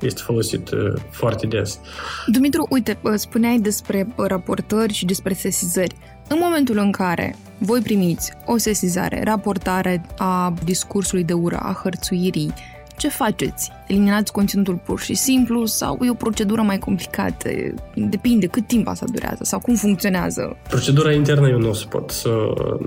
este 0.00 0.20
folosit 0.24 0.70
uh, 0.70 0.92
foarte 1.10 1.46
des. 1.46 1.80
Dumitru, 2.26 2.66
uite, 2.70 2.98
spuneai 3.14 3.58
despre 3.58 4.08
raportări 4.16 4.92
și 4.92 5.04
despre 5.04 5.34
sesizări. 5.34 5.96
În 6.28 6.38
momentul 6.40 6.78
în 6.78 6.92
care 6.92 7.34
voi 7.58 7.80
primiți 7.80 8.32
o 8.44 8.56
sesizare, 8.56 9.22
raportare 9.22 10.02
a 10.18 10.54
discursului 10.64 11.24
de 11.24 11.32
ură, 11.32 11.56
a 11.56 11.80
hărțuirii, 11.82 12.54
Ce 12.96 13.08
faceți? 13.08 13.72
Eliminați 13.86 14.32
conținutul 14.32 14.80
pur 14.84 15.00
și 15.00 15.14
simplu 15.14 15.66
sau 15.66 15.98
e 16.02 16.10
o 16.10 16.14
procedură 16.14 16.62
mai 16.62 16.78
complicată? 16.78 17.48
Depinde 17.94 18.46
cât 18.46 18.66
timp 18.66 18.88
asta 18.88 19.06
durează 19.12 19.44
sau 19.44 19.58
cum 19.58 19.74
funcționează? 19.74 20.56
Procedura 20.68 21.12
internă 21.12 21.48
eu 21.48 21.58
nu 21.58 21.68
o 21.68 21.72
să 21.72 21.86
pot 21.86 22.10
să, 22.10 22.30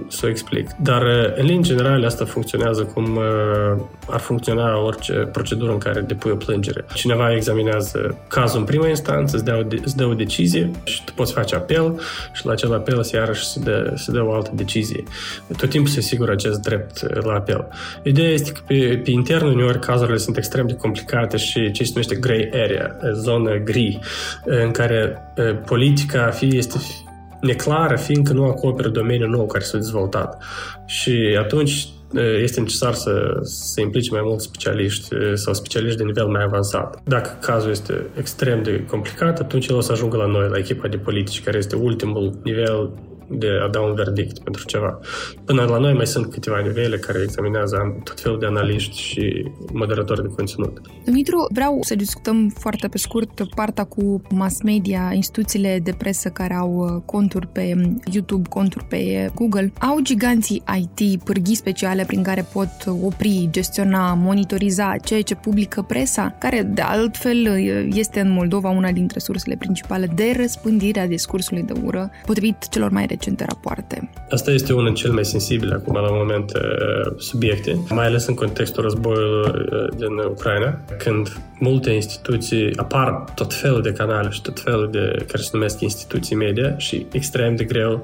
să 0.08 0.22
o 0.26 0.30
explic, 0.30 0.70
dar 0.82 1.02
în 1.36 1.46
linii 1.46 1.64
generale 1.64 2.06
asta 2.06 2.26
funcționează 2.26 2.84
cum 2.84 3.16
uh, 3.16 3.84
ar 4.10 4.20
funcționa 4.20 4.84
orice 4.84 5.14
procedură 5.14 5.72
în 5.72 5.78
care 5.78 6.02
depui 6.02 6.32
o 6.32 6.36
plângere. 6.36 6.86
Cineva 6.94 7.34
examinează 7.34 8.18
cazul 8.28 8.60
în 8.60 8.66
prima 8.66 8.88
instanță, 8.88 9.36
îți 9.36 9.46
dă 9.46 9.58
o, 9.60 9.62
de, 9.62 9.82
îți 9.84 9.96
dă 9.96 10.06
o 10.06 10.14
decizie 10.14 10.72
și 10.84 11.04
tu 11.04 11.14
poți 11.14 11.34
face 11.34 11.56
apel 11.56 12.00
și 12.34 12.46
la 12.46 12.52
acel 12.52 12.74
apel 12.74 13.04
se 13.04 13.16
iarăși 13.16 13.46
se 13.46 13.60
dă, 13.60 13.94
se 13.96 14.12
dă 14.12 14.24
o 14.24 14.34
altă 14.34 14.52
decizie. 14.54 15.04
Tot 15.58 15.70
timpul 15.70 15.92
se 15.92 16.00
asigură 16.00 16.32
acest 16.32 16.60
drept 16.60 17.24
la 17.24 17.34
apel. 17.34 17.68
Ideea 18.04 18.30
este 18.30 18.52
că 18.52 18.60
pe, 18.68 19.02
pe 19.04 19.12
intern 19.12 19.46
uneori 19.46 19.80
cazurile 19.98 20.24
sunt 20.24 20.38
extrem 20.38 20.68
de 20.68 20.74
complicate 20.74 21.38
și 21.38 21.72
ce 21.72 21.84
se 21.84 21.90
numește 21.90 22.16
grey 22.16 22.50
area, 22.54 23.00
zonă 23.14 23.56
gri, 23.56 24.00
în 24.46 24.72
care 24.72 25.18
politica 25.66 26.30
fie 26.30 26.58
este 26.58 26.78
neclară, 27.42 27.96
fiindcă 27.96 28.34
nu 28.34 28.46
acoperă 28.46 28.90
domeniul 28.90 29.30
nou 29.30 29.46
care 29.46 29.64
s-a 29.64 29.78
dezvoltat. 29.78 30.44
Și 30.86 31.38
atunci 31.40 31.88
este 32.42 32.60
necesar 32.60 32.94
să 32.94 33.40
se 33.42 33.82
implice 33.82 34.12
mai 34.12 34.22
mulți 34.24 34.46
specialiști 34.46 35.08
sau 35.34 35.54
specialiști 35.54 35.98
de 35.98 36.04
nivel 36.04 36.28
mai 36.28 36.44
avansat. 36.44 37.02
Dacă 37.04 37.38
cazul 37.42 37.72
este 37.72 38.06
extrem 38.18 38.64
de 38.64 38.86
complicat, 38.90 39.40
atunci 39.40 39.68
el 39.68 39.76
o 39.76 39.82
să 39.82 39.92
ajungă 39.92 40.18
la 40.18 40.26
noi, 40.26 40.50
la 40.50 40.58
echipa 40.58 40.88
de 40.88 40.98
politici, 40.98 41.44
care 41.44 41.58
este 41.58 41.76
ultimul 41.76 42.40
nivel 42.44 42.92
de 43.30 43.48
a 43.66 43.68
da 43.68 43.80
un 43.80 43.94
verdict 43.94 44.40
pentru 44.40 44.66
ceva. 44.66 45.00
Până 45.46 45.64
la 45.64 45.78
noi 45.78 45.94
mai 45.94 46.08
sunt 46.08 46.32
câteva 46.32 46.60
nivele 46.60 46.98
care 46.98 47.20
examinează 47.22 48.02
tot 48.04 48.20
felul 48.20 48.40
de 48.40 48.46
analiști 48.46 49.02
și 49.02 49.52
moderatori 49.74 50.22
de 50.22 50.28
conținut. 50.36 50.82
Dumitru, 51.06 51.48
vreau 51.54 51.78
să 51.82 51.96
discutăm 51.96 52.50
foarte 52.60 52.88
pe 52.88 52.98
scurt 52.98 53.42
partea 53.56 53.84
cu 53.84 54.22
mass 54.30 54.62
media, 54.62 55.12
instituțiile 55.14 55.80
de 55.84 55.92
presă 55.98 56.30
care 56.30 56.54
au 56.54 56.76
uh, 56.78 57.02
conturi 57.06 57.48
pe 57.48 57.76
YouTube, 58.12 58.50
conturi 58.50 58.86
pe 58.86 59.32
Google. 59.36 59.74
Au 59.80 60.00
giganții 60.00 60.64
IT 60.78 61.24
pârghii 61.24 61.56
speciale 61.56 62.04
prin 62.04 62.24
care 62.24 62.46
pot 62.54 62.70
opri, 63.04 63.48
gestiona, 63.52 64.14
monitoriza 64.14 64.96
ceea 65.04 65.22
ce 65.22 65.36
publică 65.36 65.82
presa, 65.82 66.36
care 66.40 66.62
de 66.62 66.82
altfel 66.82 67.48
uh, 67.50 67.96
este 67.96 68.20
în 68.20 68.32
Moldova 68.32 68.70
una 68.70 68.92
dintre 68.92 69.20
sursele 69.20 69.56
principale 69.56 70.06
de 70.16 70.34
răspândire 70.38 71.00
a 71.00 71.08
discursului 71.08 71.64
de 71.64 71.74
ură, 71.84 72.12
potrivit 72.26 72.68
celor 72.70 72.92
mai 72.92 73.06
recente 73.18 73.46
rapoarte. 73.46 74.10
Asta 74.30 74.52
este 74.52 74.74
unul 74.74 74.94
cel 74.94 75.12
mai 75.12 75.26
sensibil 75.26 75.74
acum 75.74 75.94
la 75.94 76.10
moment 76.12 76.52
uh, 76.54 77.14
subiecte, 77.18 77.80
mai 77.90 78.06
ales 78.06 78.26
în 78.26 78.34
contextul 78.34 78.84
războiului 78.84 79.68
uh, 79.72 79.88
din 79.96 80.18
Ucraina, 80.30 80.80
când 80.98 81.38
multe 81.60 81.92
instituții 81.92 82.76
apar 82.76 83.24
tot 83.36 83.54
felul 83.54 83.82
de 83.82 83.92
canale 83.92 84.30
și 84.30 84.42
tot 84.42 84.60
felul 84.60 84.92
de 84.92 85.26
care 85.28 85.42
se 85.42 85.50
numesc 85.54 85.82
instituții 85.82 86.36
media 86.36 86.78
și 86.78 87.06
extrem 87.12 87.56
de 87.56 87.64
greu 87.64 88.02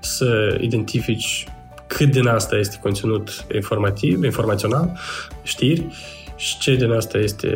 să 0.00 0.58
identifici 0.60 1.46
cât 1.86 2.10
din 2.10 2.26
asta 2.26 2.56
este 2.56 2.78
conținut 2.82 3.46
informativ, 3.54 4.22
informațional, 4.22 4.98
știri, 5.42 5.86
și 6.36 6.58
ce 6.58 6.74
din 6.74 6.90
asta 6.90 7.18
este 7.18 7.48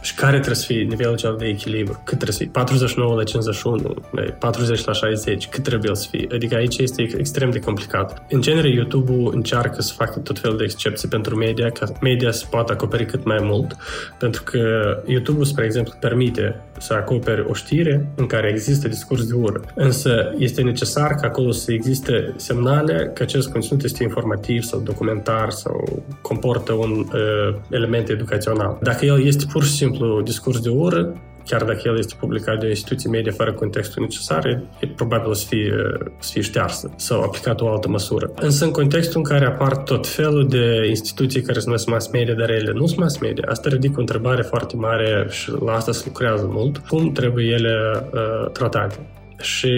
și 0.00 0.14
care 0.14 0.36
trebuie 0.36 0.54
să 0.54 0.66
fie 0.66 0.82
nivelul 0.82 1.16
cel 1.16 1.36
de 1.38 1.46
echilibru? 1.46 1.92
Cât 1.92 2.06
trebuie 2.06 2.32
să 2.32 2.38
fie? 2.38 2.50
49 2.52 3.14
la 3.14 3.24
51, 3.24 3.94
40 4.38 4.84
la 4.84 4.92
60, 4.92 5.48
cât 5.48 5.62
trebuie 5.62 5.94
să 5.94 6.06
fie? 6.10 6.26
Adică 6.32 6.54
aici 6.54 6.78
este 6.78 7.02
extrem 7.18 7.50
de 7.50 7.58
complicat. 7.58 8.22
În 8.30 8.40
genere, 8.40 8.68
YouTube-ul 8.68 9.32
încearcă 9.34 9.82
să 9.82 9.92
facă 9.92 10.18
tot 10.18 10.38
felul 10.38 10.56
de 10.56 10.64
excepții 10.64 11.08
pentru 11.08 11.36
media, 11.36 11.70
ca 11.70 11.86
media 12.00 12.30
să 12.30 12.44
poată 12.50 12.72
acoperi 12.72 13.06
cât 13.06 13.24
mai 13.24 13.38
mult, 13.40 13.76
pentru 14.18 14.42
că 14.42 14.58
YouTube-ul, 15.06 15.44
spre 15.44 15.64
exemplu, 15.64 15.94
permite 16.00 16.60
să 16.80 16.92
acopere 16.94 17.44
o 17.48 17.54
știre 17.54 18.08
în 18.14 18.26
care 18.26 18.48
există 18.48 18.88
discurs 18.88 19.26
de 19.26 19.34
ură. 19.34 19.60
Însă 19.74 20.34
este 20.38 20.62
necesar 20.62 21.14
ca 21.14 21.26
acolo 21.26 21.50
să 21.50 21.72
existe 21.72 22.32
semnale 22.36 23.10
că 23.14 23.22
acest 23.22 23.50
conținut 23.50 23.82
este 23.82 24.02
informativ 24.02 24.62
sau 24.62 24.80
documentar 24.80 25.50
sau 25.50 26.02
comportă 26.22 26.72
un 26.72 26.90
uh, 26.90 27.56
element 27.70 28.08
educațional. 28.08 28.78
Dacă 28.82 29.04
el 29.04 29.24
este 29.24 29.44
pur 29.52 29.64
și 29.64 29.72
simplu 29.72 30.20
discurs 30.22 30.60
de 30.60 30.68
ură, 30.68 31.14
chiar 31.50 31.64
dacă 31.64 31.80
el 31.84 31.98
este 31.98 32.14
publicat 32.18 32.58
de 32.58 32.66
o 32.66 32.68
instituție 32.68 33.10
medie 33.10 33.30
fără 33.30 33.52
contextul 33.52 34.02
necesar, 34.02 34.46
e 34.80 34.86
probabil 34.86 35.34
să 35.34 35.46
fie, 35.48 35.74
să 36.18 36.30
fie 36.32 36.42
ștearsă 36.42 36.90
sau 36.96 37.20
aplicat 37.22 37.60
o 37.60 37.68
altă 37.68 37.88
măsură. 37.88 38.32
Însă 38.40 38.64
în 38.64 38.70
contextul 38.70 39.16
în 39.16 39.24
care 39.32 39.46
apar 39.46 39.76
tot 39.76 40.06
felul 40.06 40.48
de 40.48 40.86
instituții 40.88 41.42
care 41.42 41.58
se 41.58 41.64
numesc 41.66 41.86
mass 41.86 42.08
media, 42.08 42.34
dar 42.34 42.50
ele 42.50 42.72
nu 42.72 42.86
sunt 42.86 42.98
mass 42.98 43.18
media, 43.18 43.44
asta 43.48 43.68
ridică 43.68 43.94
o 43.96 44.00
întrebare 44.00 44.42
foarte 44.42 44.76
mare 44.76 45.26
și 45.30 45.50
la 45.64 45.72
asta 45.72 45.92
se 45.92 46.02
lucrează 46.06 46.46
mult. 46.50 46.78
Cum 46.78 47.12
trebuie 47.12 47.46
ele 47.46 47.74
uh, 48.12 48.50
tratate? 48.52 48.98
Și 49.40 49.72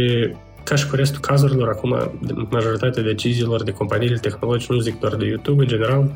ca 0.64 0.74
și 0.74 0.88
cu 0.88 0.96
restul 0.96 1.20
cazurilor, 1.20 1.68
acum, 1.68 2.11
majoritatea 2.50 3.02
deciziilor 3.02 3.62
de 3.62 3.70
companiile 3.70 4.16
tehnologice, 4.16 4.72
nu 4.72 4.78
zic 4.78 5.00
doar 5.00 5.14
de 5.14 5.26
YouTube, 5.26 5.62
în 5.62 5.68
general, 5.68 6.11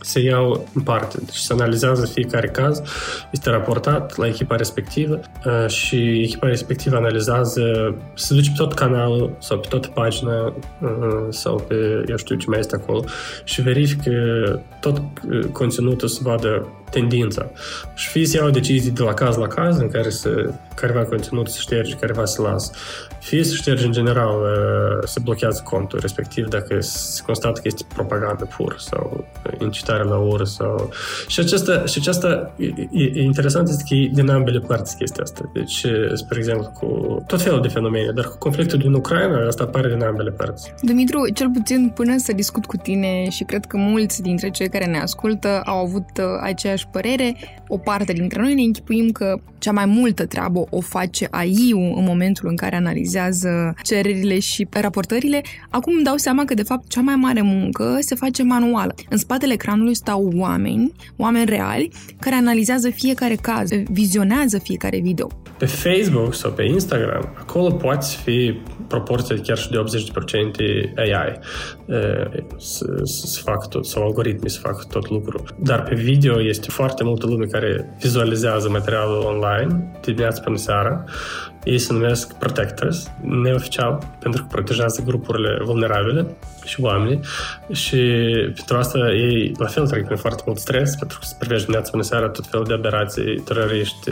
se 0.00 0.20
iau 0.20 0.66
în 0.74 0.82
parte. 0.82 1.18
Și 1.32 1.42
se 1.42 1.52
analizează 1.52 2.06
fiecare 2.06 2.46
caz, 2.46 2.82
este 3.30 3.50
raportat 3.50 4.16
la 4.16 4.26
echipa 4.26 4.56
respectivă 4.56 5.20
uh, 5.46 5.68
și 5.68 6.20
echipa 6.22 6.46
respectivă 6.46 6.96
analizează, 6.96 7.94
se 8.14 8.34
duce 8.34 8.50
pe 8.50 8.56
tot 8.56 8.74
canalul 8.74 9.36
sau 9.38 9.58
pe 9.58 9.68
toată 9.68 9.88
pagina 9.88 10.54
uh, 10.80 11.26
sau 11.28 11.64
pe, 11.68 12.04
eu 12.08 12.16
știu 12.16 12.36
ce 12.36 12.46
mai 12.48 12.58
este 12.58 12.76
acolo 12.76 13.04
și 13.44 13.62
verifică 13.62 14.12
tot 14.80 14.98
uh, 14.98 15.44
conținutul 15.52 16.08
să 16.08 16.20
vadă 16.22 16.66
tendința. 16.90 17.50
Și 17.94 18.08
fie 18.08 18.26
se 18.26 18.36
iau 18.36 18.50
decizii 18.50 18.90
de 18.90 19.02
la 19.02 19.14
caz 19.14 19.36
la 19.36 19.46
caz 19.46 19.78
în 19.78 19.90
care 19.90 20.08
se, 20.08 20.50
careva 20.74 21.04
conținut 21.04 21.48
se 21.48 21.58
șterge, 21.60 21.94
careva 21.94 22.24
se 22.24 22.40
lasă. 22.40 22.72
Fie 23.20 23.42
se 23.42 23.54
șterge 23.54 23.86
în 23.86 23.92
general, 23.92 24.34
se 25.04 25.20
blochează 25.20 25.62
contul 25.64 25.98
respectiv 26.00 26.48
dacă 26.48 26.76
se 26.80 27.22
constată 27.22 27.60
că 27.60 27.68
este 27.68 27.82
propagandă 27.94 28.48
pur 28.56 28.76
sau 28.78 29.26
incitare 29.60 30.02
la 30.02 30.16
ură 30.16 30.44
sau... 30.44 30.90
Și 31.26 31.40
aceasta, 31.40 31.84
și 31.84 31.98
aceasta 31.98 32.54
e, 32.56 33.10
e 33.12 33.22
interesant 33.22 33.68
este 33.68 33.82
că 33.88 33.94
e 33.94 34.10
din 34.12 34.28
ambele 34.30 34.58
părți 34.58 34.96
chestia 34.96 35.22
asta. 35.22 35.50
Deci, 35.52 35.86
spre 36.14 36.38
exemplu, 36.38 36.70
cu 36.80 37.22
tot 37.26 37.42
felul 37.42 37.60
de 37.60 37.68
fenomene, 37.68 38.10
dar 38.14 38.24
cu 38.24 38.38
conflictul 38.38 38.78
din 38.78 38.92
Ucraina, 38.92 39.46
asta 39.46 39.62
apare 39.62 39.88
din 39.88 40.02
ambele 40.02 40.30
părți. 40.30 40.74
Dumitru, 40.82 41.28
cel 41.34 41.50
puțin 41.50 41.92
până 41.94 42.14
să 42.18 42.32
discut 42.32 42.66
cu 42.66 42.76
tine 42.76 43.28
și 43.30 43.44
cred 43.44 43.64
că 43.64 43.76
mulți 43.76 44.22
dintre 44.22 44.50
cei 44.50 44.68
care 44.68 44.84
ne 44.84 44.98
ascultă 45.00 45.62
au 45.64 45.76
avut 45.76 46.06
aceeași 46.42 46.77
aceeași 46.78 46.86
părere, 46.90 47.57
o 47.68 47.78
parte 47.78 48.12
dintre 48.12 48.40
noi 48.40 48.54
ne 48.54 48.62
închipuim 48.62 49.10
că 49.10 49.40
cea 49.58 49.72
mai 49.72 49.86
multă 49.86 50.26
treabă 50.26 50.64
o 50.70 50.80
face 50.80 51.28
AI-ul 51.30 51.92
în 51.96 52.04
momentul 52.04 52.48
în 52.48 52.56
care 52.56 52.76
analizează 52.76 53.74
cererile 53.82 54.38
și 54.38 54.66
raportările. 54.70 55.42
Acum 55.70 55.92
îmi 55.94 56.04
dau 56.04 56.16
seama 56.16 56.44
că, 56.44 56.54
de 56.54 56.62
fapt, 56.62 56.88
cea 56.88 57.00
mai 57.00 57.14
mare 57.14 57.42
muncă 57.42 57.96
se 58.00 58.14
face 58.14 58.42
manual. 58.42 58.94
În 59.08 59.16
spatele 59.16 59.52
ecranului 59.52 59.94
stau 59.94 60.32
oameni, 60.36 60.92
oameni 61.16 61.44
reali, 61.44 61.90
care 62.20 62.34
analizează 62.34 62.90
fiecare 62.90 63.34
caz, 63.34 63.68
vizionează 63.90 64.58
fiecare 64.58 64.98
video. 65.00 65.26
Pe 65.58 65.66
Facebook 65.66 66.34
sau 66.34 66.50
pe 66.50 66.62
Instagram, 66.62 67.34
acolo 67.38 67.70
poți 67.70 68.16
fi 68.16 68.60
proporție 68.88 69.36
chiar 69.36 69.58
și 69.58 69.70
de 69.70 69.76
80% 69.76 70.94
AI 70.96 71.38
să, 72.56 73.00
să 73.04 73.40
fac 73.44 73.68
tot, 73.68 73.86
sau 73.86 74.02
algoritmii 74.02 74.50
să 74.50 74.58
fac 74.60 74.88
tot 74.88 75.10
lucru. 75.10 75.44
Dar 75.62 75.82
pe 75.82 75.94
video 75.94 76.42
este 76.42 76.70
foarte 76.70 77.04
multă 77.04 77.26
lume 77.26 77.44
care 77.44 77.57
vizualizează 77.98 78.68
materialul 78.68 79.22
online 79.24 79.90
de 79.92 79.98
dimineața 80.00 80.42
până 80.42 80.56
seara 80.56 81.04
ei 81.68 81.78
se 81.78 81.92
numesc 81.92 82.34
protectors, 82.34 83.10
neoficial, 83.20 83.98
pentru 84.18 84.42
că 84.42 84.48
protejează 84.50 85.02
grupurile 85.06 85.58
vulnerabile 85.64 86.26
și 86.64 86.80
oamenii 86.80 87.20
și 87.72 88.00
pentru 88.54 88.76
asta 88.76 88.98
ei 89.12 89.52
la 89.58 89.66
fel 89.66 89.86
trec 89.86 90.04
prin 90.04 90.16
foarte 90.16 90.42
mult 90.46 90.58
stres 90.58 90.94
pentru 90.94 91.18
că 91.18 91.24
se 91.26 91.34
privește 91.38 91.64
dimineața 91.64 91.90
până 91.90 92.02
seara 92.02 92.28
tot 92.28 92.46
felul 92.46 92.66
de 92.66 92.72
aberații, 92.72 93.40
teroriști, 93.40 94.10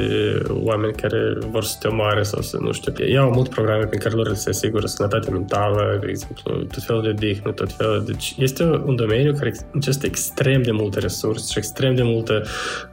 oameni 0.50 0.92
care 0.92 1.36
vor 1.50 1.64
să 1.64 1.76
te 1.80 1.88
omoare 1.88 2.22
sau 2.22 2.40
să, 2.40 2.56
nu 2.60 2.72
știu. 2.72 2.92
Ei 2.98 3.16
au 3.16 3.30
multe 3.30 3.50
programe 3.54 3.84
prin 3.84 4.00
care 4.00 4.14
lor 4.14 4.34
se 4.34 4.48
asigură 4.48 4.86
sănătatea 4.86 5.32
mentală, 5.32 5.98
de 6.00 6.06
exemplu, 6.08 6.52
tot 6.52 6.82
felul 6.82 7.02
de 7.02 7.12
dihnă, 7.12 7.52
tot 7.52 7.72
felul. 7.72 8.04
Deci 8.06 8.34
este 8.38 8.62
un 8.62 8.96
domeniu 8.96 9.32
care 9.32 9.54
necesită 9.72 10.06
extrem 10.06 10.62
de 10.62 10.70
multe 10.70 10.98
resurse 10.98 11.52
și 11.52 11.58
extrem 11.58 11.94
de 11.94 12.02
multă 12.02 12.42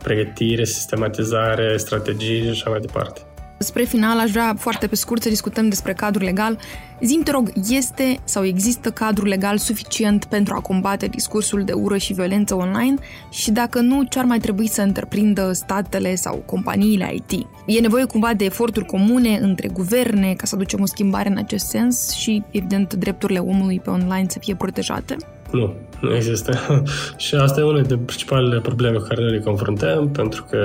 pregătire, 0.03 0.63
sistematizare, 0.63 1.77
strategii 1.77 2.43
și 2.43 2.49
așa 2.49 2.69
mai 2.69 2.79
departe. 2.79 3.21
Spre 3.63 3.83
final, 3.83 4.19
aș 4.19 4.31
vrea 4.31 4.55
foarte 4.57 4.87
pe 4.87 4.95
scurt 4.95 5.21
să 5.21 5.29
discutăm 5.29 5.69
despre 5.69 5.93
cadrul 5.93 6.23
legal. 6.23 6.59
Zim, 7.01 7.21
te 7.21 7.31
rog, 7.31 7.51
este 7.69 8.19
sau 8.23 8.45
există 8.45 8.91
cadru 8.91 9.25
legal 9.25 9.57
suficient 9.57 10.25
pentru 10.25 10.53
a 10.53 10.59
combate 10.59 11.07
discursul 11.07 11.63
de 11.63 11.71
ură 11.71 11.97
și 11.97 12.13
violență 12.13 12.55
online? 12.55 12.95
Și 13.29 13.51
dacă 13.51 13.79
nu, 13.79 14.03
ce 14.03 14.19
ar 14.19 14.25
mai 14.25 14.39
trebui 14.39 14.67
să 14.67 14.81
întreprindă 14.81 15.51
statele 15.51 16.15
sau 16.15 16.35
companiile 16.45 17.13
IT? 17.13 17.47
E 17.65 17.79
nevoie 17.79 18.05
cumva 18.05 18.33
de 18.33 18.45
eforturi 18.45 18.85
comune 18.85 19.37
între 19.41 19.67
guverne 19.67 20.33
ca 20.33 20.45
să 20.45 20.55
aducem 20.55 20.81
o 20.81 20.85
schimbare 20.85 21.29
în 21.29 21.37
acest 21.37 21.67
sens 21.67 22.11
și, 22.11 22.43
evident, 22.51 22.93
drepturile 22.93 23.39
omului 23.39 23.79
pe 23.79 23.89
online 23.89 24.25
să 24.29 24.39
fie 24.39 24.55
protejate? 24.55 25.15
Nu, 25.53 25.73
nu 26.01 26.15
există. 26.15 26.83
și 27.17 27.35
asta 27.35 27.59
e 27.59 27.63
una 27.63 27.79
dintre 27.79 27.97
principalele 27.97 28.59
probleme 28.61 28.97
cu 28.97 29.07
care 29.07 29.21
noi 29.21 29.31
le 29.31 29.39
confruntăm, 29.39 30.09
pentru 30.09 30.45
că 30.49 30.59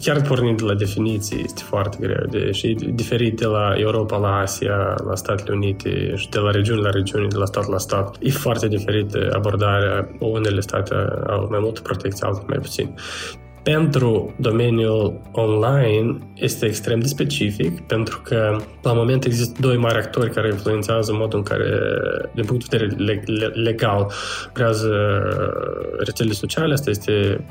chiar 0.00 0.20
pornind 0.20 0.58
de 0.58 0.64
la 0.64 0.74
definiții 0.74 1.42
este 1.44 1.62
foarte 1.62 1.96
greu 2.00 2.26
de, 2.30 2.50
și 2.50 2.66
e 2.66 2.90
diferit 2.92 3.36
de 3.36 3.46
la 3.46 3.74
Europa 3.76 4.16
la 4.16 4.36
Asia, 4.36 4.94
la 5.08 5.14
Statele 5.14 5.56
Unite 5.56 6.12
și 6.16 6.28
de 6.28 6.38
la 6.38 6.50
regiune 6.50 6.80
la 6.80 6.90
regiune, 6.90 7.26
de 7.26 7.36
la 7.36 7.44
stat 7.44 7.68
la 7.68 7.78
stat. 7.78 8.16
E 8.20 8.30
foarte 8.30 8.68
diferit 8.68 9.14
abordarea. 9.32 10.08
Unele 10.18 10.60
state 10.60 10.94
au 11.26 11.48
mai 11.50 11.58
multă 11.62 11.80
protecție, 11.80 12.26
altele 12.26 12.46
mai 12.48 12.58
puțin 12.58 12.94
pentru 13.62 14.34
domeniul 14.36 15.20
online 15.32 16.18
este 16.34 16.66
extrem 16.66 17.00
de 17.00 17.06
specific, 17.06 17.80
pentru 17.80 18.20
că 18.24 18.56
la 18.82 18.92
moment 18.92 19.24
există 19.24 19.60
doi 19.60 19.76
mari 19.76 19.98
actori 19.98 20.30
care 20.30 20.48
influențează 20.48 21.12
modul 21.12 21.38
în 21.38 21.44
care, 21.44 21.70
din 22.34 22.44
punct 22.44 22.68
de 22.68 22.76
vedere 22.76 23.50
legal, 23.52 24.12
creează 24.52 24.92
rețelele 25.98 26.34
sociale. 26.34 26.72
Asta 26.72 26.90
este 26.90 27.44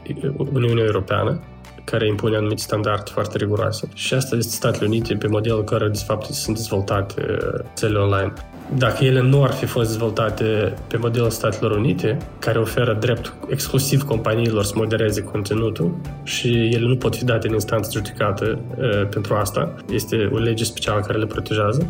Uniunea 0.53 0.83
Europeană, 0.83 1.41
care 1.83 2.07
impune 2.07 2.35
anumite 2.35 2.61
standarde 2.61 3.11
foarte 3.11 3.37
riguroase. 3.37 3.89
Și 3.93 4.13
asta 4.13 4.35
este 4.35 4.55
Statele 4.55 4.87
Unite 4.87 5.15
pe 5.15 5.27
modelul 5.27 5.63
care, 5.63 5.87
de 5.87 6.03
fapt, 6.05 6.25
sunt 6.25 6.55
dezvoltate 6.55 7.37
cele 7.77 7.97
online 7.97 8.33
dacă 8.77 9.03
ele 9.03 9.21
nu 9.21 9.43
ar 9.43 9.51
fi 9.51 9.65
fost 9.65 9.87
dezvoltate 9.87 10.73
pe 10.87 10.97
modelul 10.97 11.29
Statelor 11.29 11.77
Unite, 11.77 12.17
care 12.39 12.59
oferă 12.59 12.97
drept 12.99 13.33
exclusiv 13.47 14.01
companiilor 14.01 14.63
să 14.63 14.73
modereze 14.75 15.21
conținutul 15.21 15.95
și 16.23 16.47
ele 16.47 16.87
nu 16.87 16.95
pot 16.95 17.15
fi 17.15 17.25
date 17.25 17.47
în 17.47 17.53
instanță 17.53 17.89
judecată 17.93 18.59
uh, 18.77 19.07
pentru 19.09 19.33
asta, 19.33 19.75
este 19.91 20.29
o 20.33 20.37
lege 20.37 20.63
specială 20.63 20.99
care 20.99 21.17
le 21.17 21.25
protejează, 21.25 21.89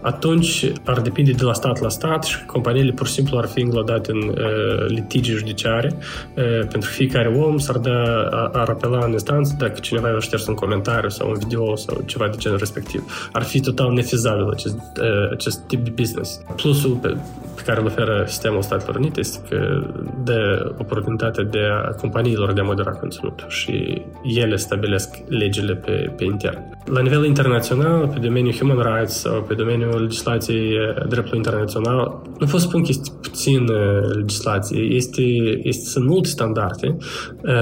atunci 0.00 0.72
ar 0.84 1.00
depinde 1.00 1.30
de 1.30 1.44
la 1.44 1.52
stat 1.52 1.80
la 1.80 1.88
stat 1.88 2.24
și 2.24 2.44
companiile 2.44 2.92
pur 2.92 3.06
și 3.06 3.12
simplu 3.12 3.38
ar 3.38 3.46
fi 3.46 3.60
înglodate 3.60 4.10
în 4.10 4.28
uh, 4.28 4.86
litigi 4.86 5.30
judiciare. 5.30 5.96
Uh, 6.36 6.66
pentru 6.70 6.90
fiecare 6.90 7.28
om 7.28 7.58
s-ar, 7.58 7.76
da, 7.76 8.28
ar 8.52 8.68
apela 8.68 9.04
în 9.04 9.10
instanță 9.10 9.54
dacă 9.58 9.78
cineva 9.80 10.08
i-a 10.08 10.18
șters 10.18 10.46
un 10.46 10.54
comentariu 10.54 11.08
sau 11.08 11.28
un 11.28 11.36
video 11.38 11.76
sau 11.76 12.02
ceva 12.06 12.28
de 12.28 12.36
genul 12.36 12.58
respectiv. 12.58 13.28
Ar 13.32 13.42
fi 13.42 13.60
total 13.60 13.92
nefizabil 13.92 14.48
acest, 14.48 14.76
uh, 15.00 15.30
acest 15.32 15.58
tip 15.66 15.84
de 15.84 15.90
business 15.90 16.19
business. 16.20 16.40
Plusul 16.56 16.98
pe, 17.02 17.16
pe 17.56 17.62
care 17.64 17.80
îl 17.80 17.86
oferă 17.86 18.24
sistemul 18.26 18.62
Statelor 18.62 18.96
Unite 18.96 19.20
este 19.20 19.38
că 19.48 19.82
dă 20.24 20.72
oportunitatea 20.78 21.44
de 21.44 21.58
a 21.58 21.90
companiilor 21.90 22.52
de 22.52 22.60
a 22.60 22.64
modera 22.64 22.90
conținutul 22.90 23.46
și 23.48 24.02
ele 24.24 24.56
stabilesc 24.56 25.08
legile 25.28 25.74
pe, 25.74 26.12
pe 26.16 26.24
intern. 26.24 26.78
La 26.84 27.00
nivel 27.00 27.24
internațional, 27.24 28.08
pe 28.08 28.18
domeniul 28.18 28.54
human 28.54 28.94
rights 28.94 29.14
sau 29.14 29.42
pe 29.42 29.54
domeniul 29.54 30.00
legislației 30.00 30.72
dreptului 31.08 31.36
internațional, 31.36 32.22
nu 32.38 32.46
pot 32.46 32.60
spun 32.60 32.82
că 32.82 32.86
este 32.88 33.10
puțin 33.22 33.66
legislație, 34.14 34.80
este, 34.80 35.22
este, 35.62 35.84
sunt 35.84 36.06
multe 36.06 36.28
standarde, 36.28 36.96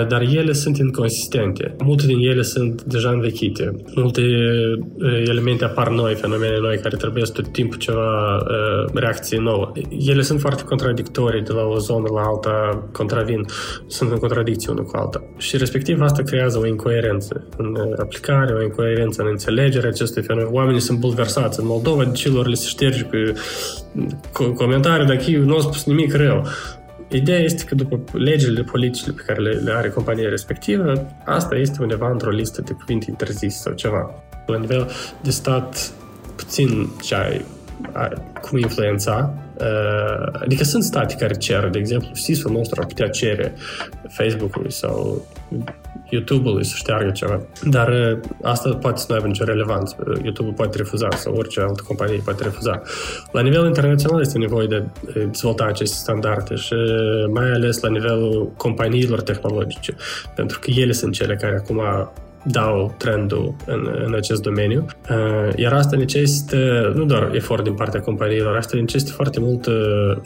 dar 0.09 0.21
ele 0.21 0.53
sunt 0.53 0.79
inconsistente. 0.79 1.77
Multe 1.85 2.07
din 2.07 2.19
ele 2.19 2.43
sunt 2.43 2.83
deja 2.83 3.11
învechite. 3.11 3.75
Multe 3.95 4.23
elemente 5.27 5.65
apar 5.65 5.89
noi, 5.89 6.15
fenomene 6.15 6.59
noi, 6.61 6.79
care 6.79 6.97
trebuie 6.97 7.23
tot 7.23 7.53
timpul 7.53 7.79
ceva 7.79 8.39
reacție 8.95 9.39
nouă. 9.41 9.73
Ele 9.89 10.23
sunt 10.23 10.41
foarte 10.41 10.63
contradictorii 10.63 11.43
de 11.43 11.53
la 11.53 11.63
o 11.63 11.79
zonă 11.79 12.09
la 12.15 12.21
alta, 12.21 12.89
contravin, 12.93 13.47
sunt 13.87 14.11
în 14.11 14.19
contradicție 14.19 14.73
unul 14.73 14.85
cu 14.85 14.97
alta. 14.97 15.23
Și 15.37 15.57
respectiv 15.57 16.01
asta 16.01 16.23
creează 16.23 16.59
o 16.59 16.67
incoerență 16.67 17.47
în 17.57 17.95
aplicare, 17.99 18.55
o 18.55 18.63
incoerență 18.63 19.23
în 19.23 19.29
înțelegerea 19.31 19.89
acestui 19.89 20.23
fenomen. 20.23 20.49
Oamenii 20.51 20.81
sunt 20.81 20.99
bulversați. 20.99 21.61
În 21.61 21.67
Moldova 21.67 22.05
de 22.05 22.11
celor 22.11 22.47
le 22.47 22.55
se 22.55 22.69
șterge 22.69 23.05
pe 23.05 23.35
comentarii 24.55 25.07
dacă 25.07 25.31
eu 25.31 25.43
nu 25.43 25.55
au 25.55 25.61
spus 25.61 25.85
nimic 25.85 26.15
rău. 26.15 26.47
Ideea 27.11 27.39
este 27.39 27.65
că 27.65 27.75
după 27.75 28.01
legile 28.13 28.63
politicile 28.63 29.13
pe 29.17 29.23
care 29.27 29.41
le, 29.41 29.51
le 29.51 29.73
are 29.73 29.89
compania 29.89 30.29
respectivă, 30.29 31.07
asta 31.25 31.57
este 31.57 31.79
undeva 31.81 32.11
într-o 32.11 32.31
listă 32.31 32.63
de 32.63 32.73
cuvinte 32.73 33.07
interzise 33.09 33.59
sau 33.59 33.73
ceva. 33.73 34.15
La 34.47 34.59
nivel 34.59 34.91
de 35.23 35.31
stat, 35.31 35.93
puțin 36.37 36.89
ce 37.03 37.15
ai 37.15 37.45
cum 38.41 38.59
influența. 38.59 39.35
Adică 40.33 40.65
sunt 40.65 40.83
state 40.83 41.15
care 41.15 41.35
cer, 41.35 41.69
de 41.69 41.79
exemplu, 41.79 42.15
SIS-ul 42.15 42.53
nostru 42.53 42.81
ar 42.81 42.87
putea 42.87 43.09
cere 43.09 43.55
Facebook-ului 44.09 44.73
sau 44.73 45.27
YouTube-ului 46.11 46.65
să 46.65 46.75
șteargă 46.77 47.11
ceva. 47.11 47.41
Dar 47.63 48.19
asta 48.43 48.75
poate 48.75 49.01
să 49.01 49.07
nu 49.09 49.15
aibă 49.15 49.27
nicio 49.27 49.45
relevanță. 49.45 49.97
YouTube-ul 50.23 50.53
poate 50.53 50.77
refuza 50.77 51.09
sau 51.11 51.35
orice 51.35 51.61
altă 51.61 51.83
companie 51.87 52.21
poate 52.25 52.43
refuza. 52.43 52.83
La 53.33 53.41
nivel 53.41 53.67
internațional 53.67 54.21
este 54.21 54.39
nevoie 54.39 54.67
de 54.67 54.85
dezvolta 55.15 55.65
aceste 55.65 55.97
standarde 55.97 56.55
și 56.55 56.75
mai 57.33 57.51
ales 57.51 57.81
la 57.81 57.89
nivelul 57.89 58.53
companiilor 58.57 59.23
tehnologice, 59.23 59.97
pentru 60.35 60.59
că 60.59 60.71
ele 60.71 60.93
sunt 60.93 61.13
cele 61.13 61.35
care 61.35 61.57
acum 61.57 61.81
dau 62.45 62.95
trendul 62.99 63.55
în, 63.67 63.89
în 64.07 64.15
acest 64.15 64.43
domeniu. 64.43 64.87
Uh, 65.11 65.57
iar 65.57 65.73
asta 65.73 65.97
necesită 65.97 66.93
nu 66.95 67.05
doar 67.05 67.31
efort 67.35 67.65
din 67.65 67.75
partea 67.75 68.01
companiilor, 68.01 68.57
asta 68.57 68.77
necesită 68.77 69.13
foarte 69.13 69.41
multă 69.41 69.73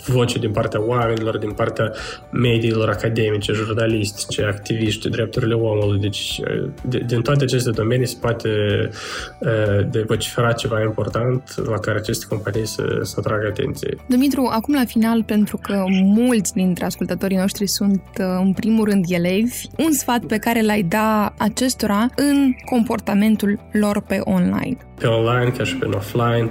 voce 0.07 0.39
din 0.39 0.51
partea 0.51 0.83
oamenilor, 0.83 1.39
din 1.39 1.51
partea 1.51 1.93
mediilor 2.31 2.89
academice, 2.89 3.53
jurnalistice, 3.53 4.43
activiști, 4.45 5.09
drepturile 5.09 5.55
omului. 5.55 6.01
Deci, 6.01 6.41
uh, 6.85 7.01
din 7.07 7.21
toate 7.21 7.45
aceste 7.45 7.71
domenii 7.71 8.07
se 8.07 8.17
poate 8.21 8.49
uh, 9.39 9.91
de 9.91 10.05
vocifera 10.07 10.53
ceva 10.53 10.83
important 10.83 11.55
la 11.67 11.79
care 11.79 11.99
aceste 11.99 12.27
companii 12.29 12.67
să, 12.67 12.99
să 13.03 13.15
atragă 13.19 13.47
atenție. 13.47 13.97
Dumitru, 14.07 14.49
acum 14.53 14.75
la 14.75 14.85
final, 14.85 15.23
pentru 15.23 15.59
că 15.63 15.85
mulți 16.03 16.53
dintre 16.53 16.85
ascultătorii 16.85 17.37
noștri 17.37 17.67
sunt 17.67 18.03
în 18.17 18.53
primul 18.53 18.85
rând 18.85 19.05
elevi, 19.09 19.67
un 19.79 19.93
sfat 19.93 20.25
pe 20.25 20.37
care 20.37 20.63
l-ai 20.63 20.83
da 20.83 21.35
acestora 21.39 22.02
în 22.17 22.53
comportamentul 22.65 23.61
lor 23.73 24.01
pe 24.01 24.21
online. 24.25 24.77
Pe 24.99 25.07
online, 25.07 25.51
ca 25.51 25.65
și 25.65 25.77
pe 25.77 25.87
offline, 25.87 26.51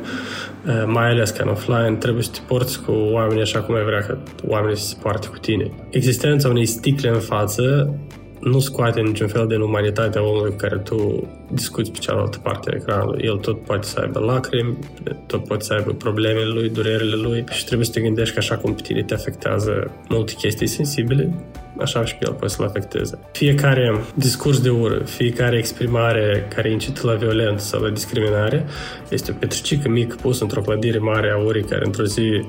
eh, 0.67 0.83
mai 0.85 1.09
ales 1.09 1.29
ca 1.29 1.43
în 1.43 1.49
offline, 1.49 1.95
trebuie 1.99 2.23
să 2.23 2.31
te 2.33 2.39
porți 2.47 2.81
cu 2.81 2.91
oamenii 2.91 3.41
așa 3.41 3.61
cum 3.61 3.75
ai 3.75 3.83
vrea 3.83 3.99
că 3.99 4.17
oamenii 4.47 4.77
să 4.77 4.87
se 4.87 4.95
poarte 5.01 5.27
cu 5.27 5.37
tine. 5.37 5.71
Existența 5.89 6.49
unei 6.49 6.65
sticle 6.65 7.09
în 7.09 7.19
față 7.19 7.93
nu 8.41 8.59
scoate 8.59 9.01
niciun 9.01 9.27
fel 9.27 9.47
din 9.47 9.59
umanitatea 9.59 10.23
omului 10.23 10.49
cu 10.49 10.55
care 10.55 10.77
tu 10.77 11.27
discuți 11.51 11.91
pe 11.91 11.97
cealaltă 11.97 12.37
parte 12.37 12.69
a 12.71 12.75
ecranului. 12.75 13.23
El 13.25 13.37
tot 13.37 13.63
poate 13.63 13.87
să 13.87 13.99
aibă 13.99 14.19
lacrimi, 14.19 14.77
tot 15.25 15.43
poate 15.43 15.63
să 15.63 15.73
aibă 15.73 15.91
problemele 15.91 16.45
lui, 16.45 16.69
durerile 16.69 17.15
lui 17.15 17.43
și 17.51 17.65
trebuie 17.65 17.85
să 17.85 17.91
te 17.91 18.01
gândești 18.01 18.33
că 18.33 18.39
așa 18.39 18.57
cum 18.57 18.73
pe 18.73 18.81
tine 18.81 19.03
te 19.03 19.13
afectează 19.13 19.91
multe 20.09 20.33
chestii 20.33 20.67
sensibile, 20.67 21.33
așa 21.79 22.05
și 22.05 22.15
pe 22.15 22.25
el 22.27 22.33
poate 22.33 22.53
să-l 22.53 22.65
afecteze. 22.65 23.19
Fiecare 23.31 24.01
discurs 24.15 24.61
de 24.61 24.69
ură, 24.69 24.97
fiecare 25.03 25.57
exprimare 25.57 26.47
care 26.55 26.71
incită 26.71 27.07
la 27.07 27.13
violență 27.13 27.65
sau 27.65 27.81
la 27.81 27.89
discriminare 27.89 28.65
este 29.09 29.31
o 29.31 29.35
petricică 29.39 29.89
mică 29.89 30.15
pusă 30.21 30.43
într-o 30.43 30.61
clădire 30.61 30.97
mare 30.97 31.31
a 31.31 31.37
urii 31.37 31.63
care 31.63 31.85
într-o 31.85 32.03
zi 32.03 32.45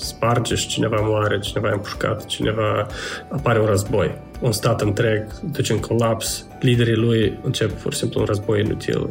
sparge 0.00 0.54
și 0.54 0.66
cineva 0.66 0.96
moare, 1.00 1.38
cineva 1.38 1.68
e 1.68 1.72
împușcat, 1.72 2.26
cineva 2.26 2.86
apare 3.30 3.60
un 3.60 3.66
război. 3.66 4.14
Un 4.40 4.52
stat 4.52 4.80
întreg 4.80 5.26
duce 5.52 5.72
în 5.72 5.80
colaps, 5.80 6.46
liderii 6.60 6.94
lui 6.94 7.38
încep 7.42 7.70
pur 7.70 7.92
și 7.92 7.98
simplu 7.98 8.20
un 8.20 8.26
război 8.26 8.60
inutil, 8.60 9.08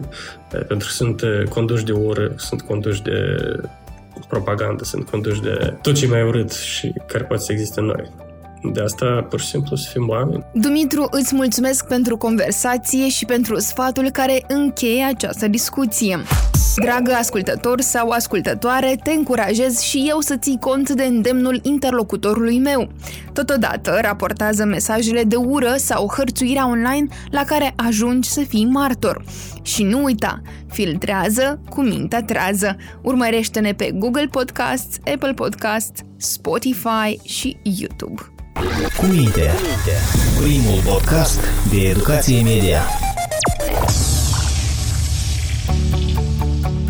pentru 0.50 0.88
că 0.88 0.94
sunt 0.94 1.22
conduși 1.50 1.84
de 1.84 1.92
ură, 1.92 2.34
sunt 2.36 2.62
conduși 2.62 3.02
de 3.02 3.38
propagandă, 4.28 4.84
sunt 4.84 5.10
conduși 5.10 5.42
de 5.42 5.74
tot 5.82 5.94
ce 5.96 6.08
mai 6.08 6.24
urât 6.24 6.52
și 6.52 6.94
care 7.08 7.24
poate 7.24 7.44
să 7.44 7.52
existe 7.52 7.80
în 7.80 7.86
noi. 7.86 8.12
De 8.74 8.82
asta, 8.82 9.26
pur 9.30 9.40
și 9.40 9.48
simplu, 9.48 9.76
să 9.76 9.90
fim 9.92 10.10
oameni. 10.10 10.46
Dumitru, 10.54 11.08
îți 11.12 11.36
mulțumesc 11.36 11.88
pentru 11.88 12.18
conversație 12.18 13.10
și 13.10 13.26
pentru 13.26 13.60
sfatul 13.60 14.10
care 14.10 14.44
încheie 14.48 15.04
această 15.04 15.48
discuție. 15.48 16.20
Dragă 16.76 17.12
ascultător 17.12 17.82
sau 17.82 18.10
ascultătoare, 18.10 18.96
te 19.04 19.12
încurajez 19.12 19.80
și 19.80 20.06
eu 20.10 20.20
să 20.20 20.36
ții 20.38 20.58
cont 20.60 20.90
de 20.90 21.04
îndemnul 21.04 21.60
interlocutorului 21.64 22.60
meu. 22.60 22.90
Totodată, 23.34 24.00
raportează 24.02 24.66
mesajele 24.66 25.24
de 25.24 25.36
ură 25.36 25.74
sau 25.78 26.14
hărțuirea 26.18 26.68
online 26.68 27.08
la 27.32 27.44
care 27.44 27.74
ajungi 27.76 28.30
să 28.30 28.42
fii 28.48 28.66
martor. 28.66 29.24
Și 29.62 29.84
nu 29.84 30.04
uita, 30.04 30.42
filtrează 30.72 31.60
cu 31.70 31.82
mintea 31.82 32.24
trează. 32.24 32.76
Urmărește-ne 33.02 33.74
pe 33.74 33.92
Google 33.94 34.28
Podcasts, 34.32 34.98
Apple 35.14 35.34
Podcasts, 35.34 36.02
Spotify 36.18 37.20
și 37.24 37.58
YouTube. 37.64 38.35
Cuvinte. 38.98 39.52
Primul 40.42 40.82
podcast 40.86 41.40
de 41.72 41.78
educație 41.90 42.42
media. 42.42 42.82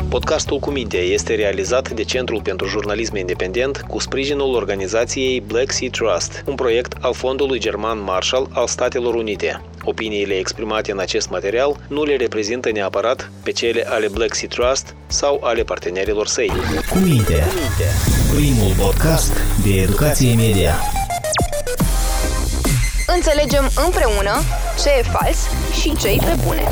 Podcastul 0.10 0.60
Cuminte 0.60 0.98
este 0.98 1.36
realizat 1.36 1.90
de 1.90 2.04
Centrul 2.04 2.42
pentru 2.42 2.68
Jurnalism 2.68 3.16
Independent 3.16 3.82
cu 3.88 4.00
sprijinul 4.00 4.56
organizației 4.56 5.42
Black 5.42 5.72
Sea 5.72 5.90
Trust, 5.92 6.44
un 6.46 6.56
proiect 6.56 6.94
al 7.02 7.14
Fondului 7.14 7.60
German 7.60 8.04
Marshall 8.04 8.50
al 8.54 8.68
Statelor 8.68 9.14
Unite. 9.16 9.62
Opiniile 9.84 10.34
exprimate 10.34 10.92
în 10.92 11.00
acest 11.00 11.30
material 11.30 11.76
nu 11.88 12.04
le 12.04 12.16
reprezintă 12.16 12.72
neapărat 12.72 13.32
pe 13.44 13.52
cele 13.52 13.86
ale 13.90 14.08
Black 14.08 14.34
Sea 14.34 14.48
Trust 14.48 14.96
sau 15.08 15.42
ale 15.44 15.64
partenerilor 15.64 16.28
săi. 16.28 16.52
Cuminte, 16.90 17.44
primul 18.36 18.74
podcast 18.78 19.34
de 19.64 19.82
educație 19.82 20.36
media. 20.36 20.76
Înțelegem 23.08 23.70
împreună 23.86 24.42
ce 24.84 24.90
e 24.90 25.02
fals 25.02 25.38
și 25.82 25.96
ce 25.96 26.08
e 26.08 26.18
pe 26.18 26.36
bune. 26.46 26.64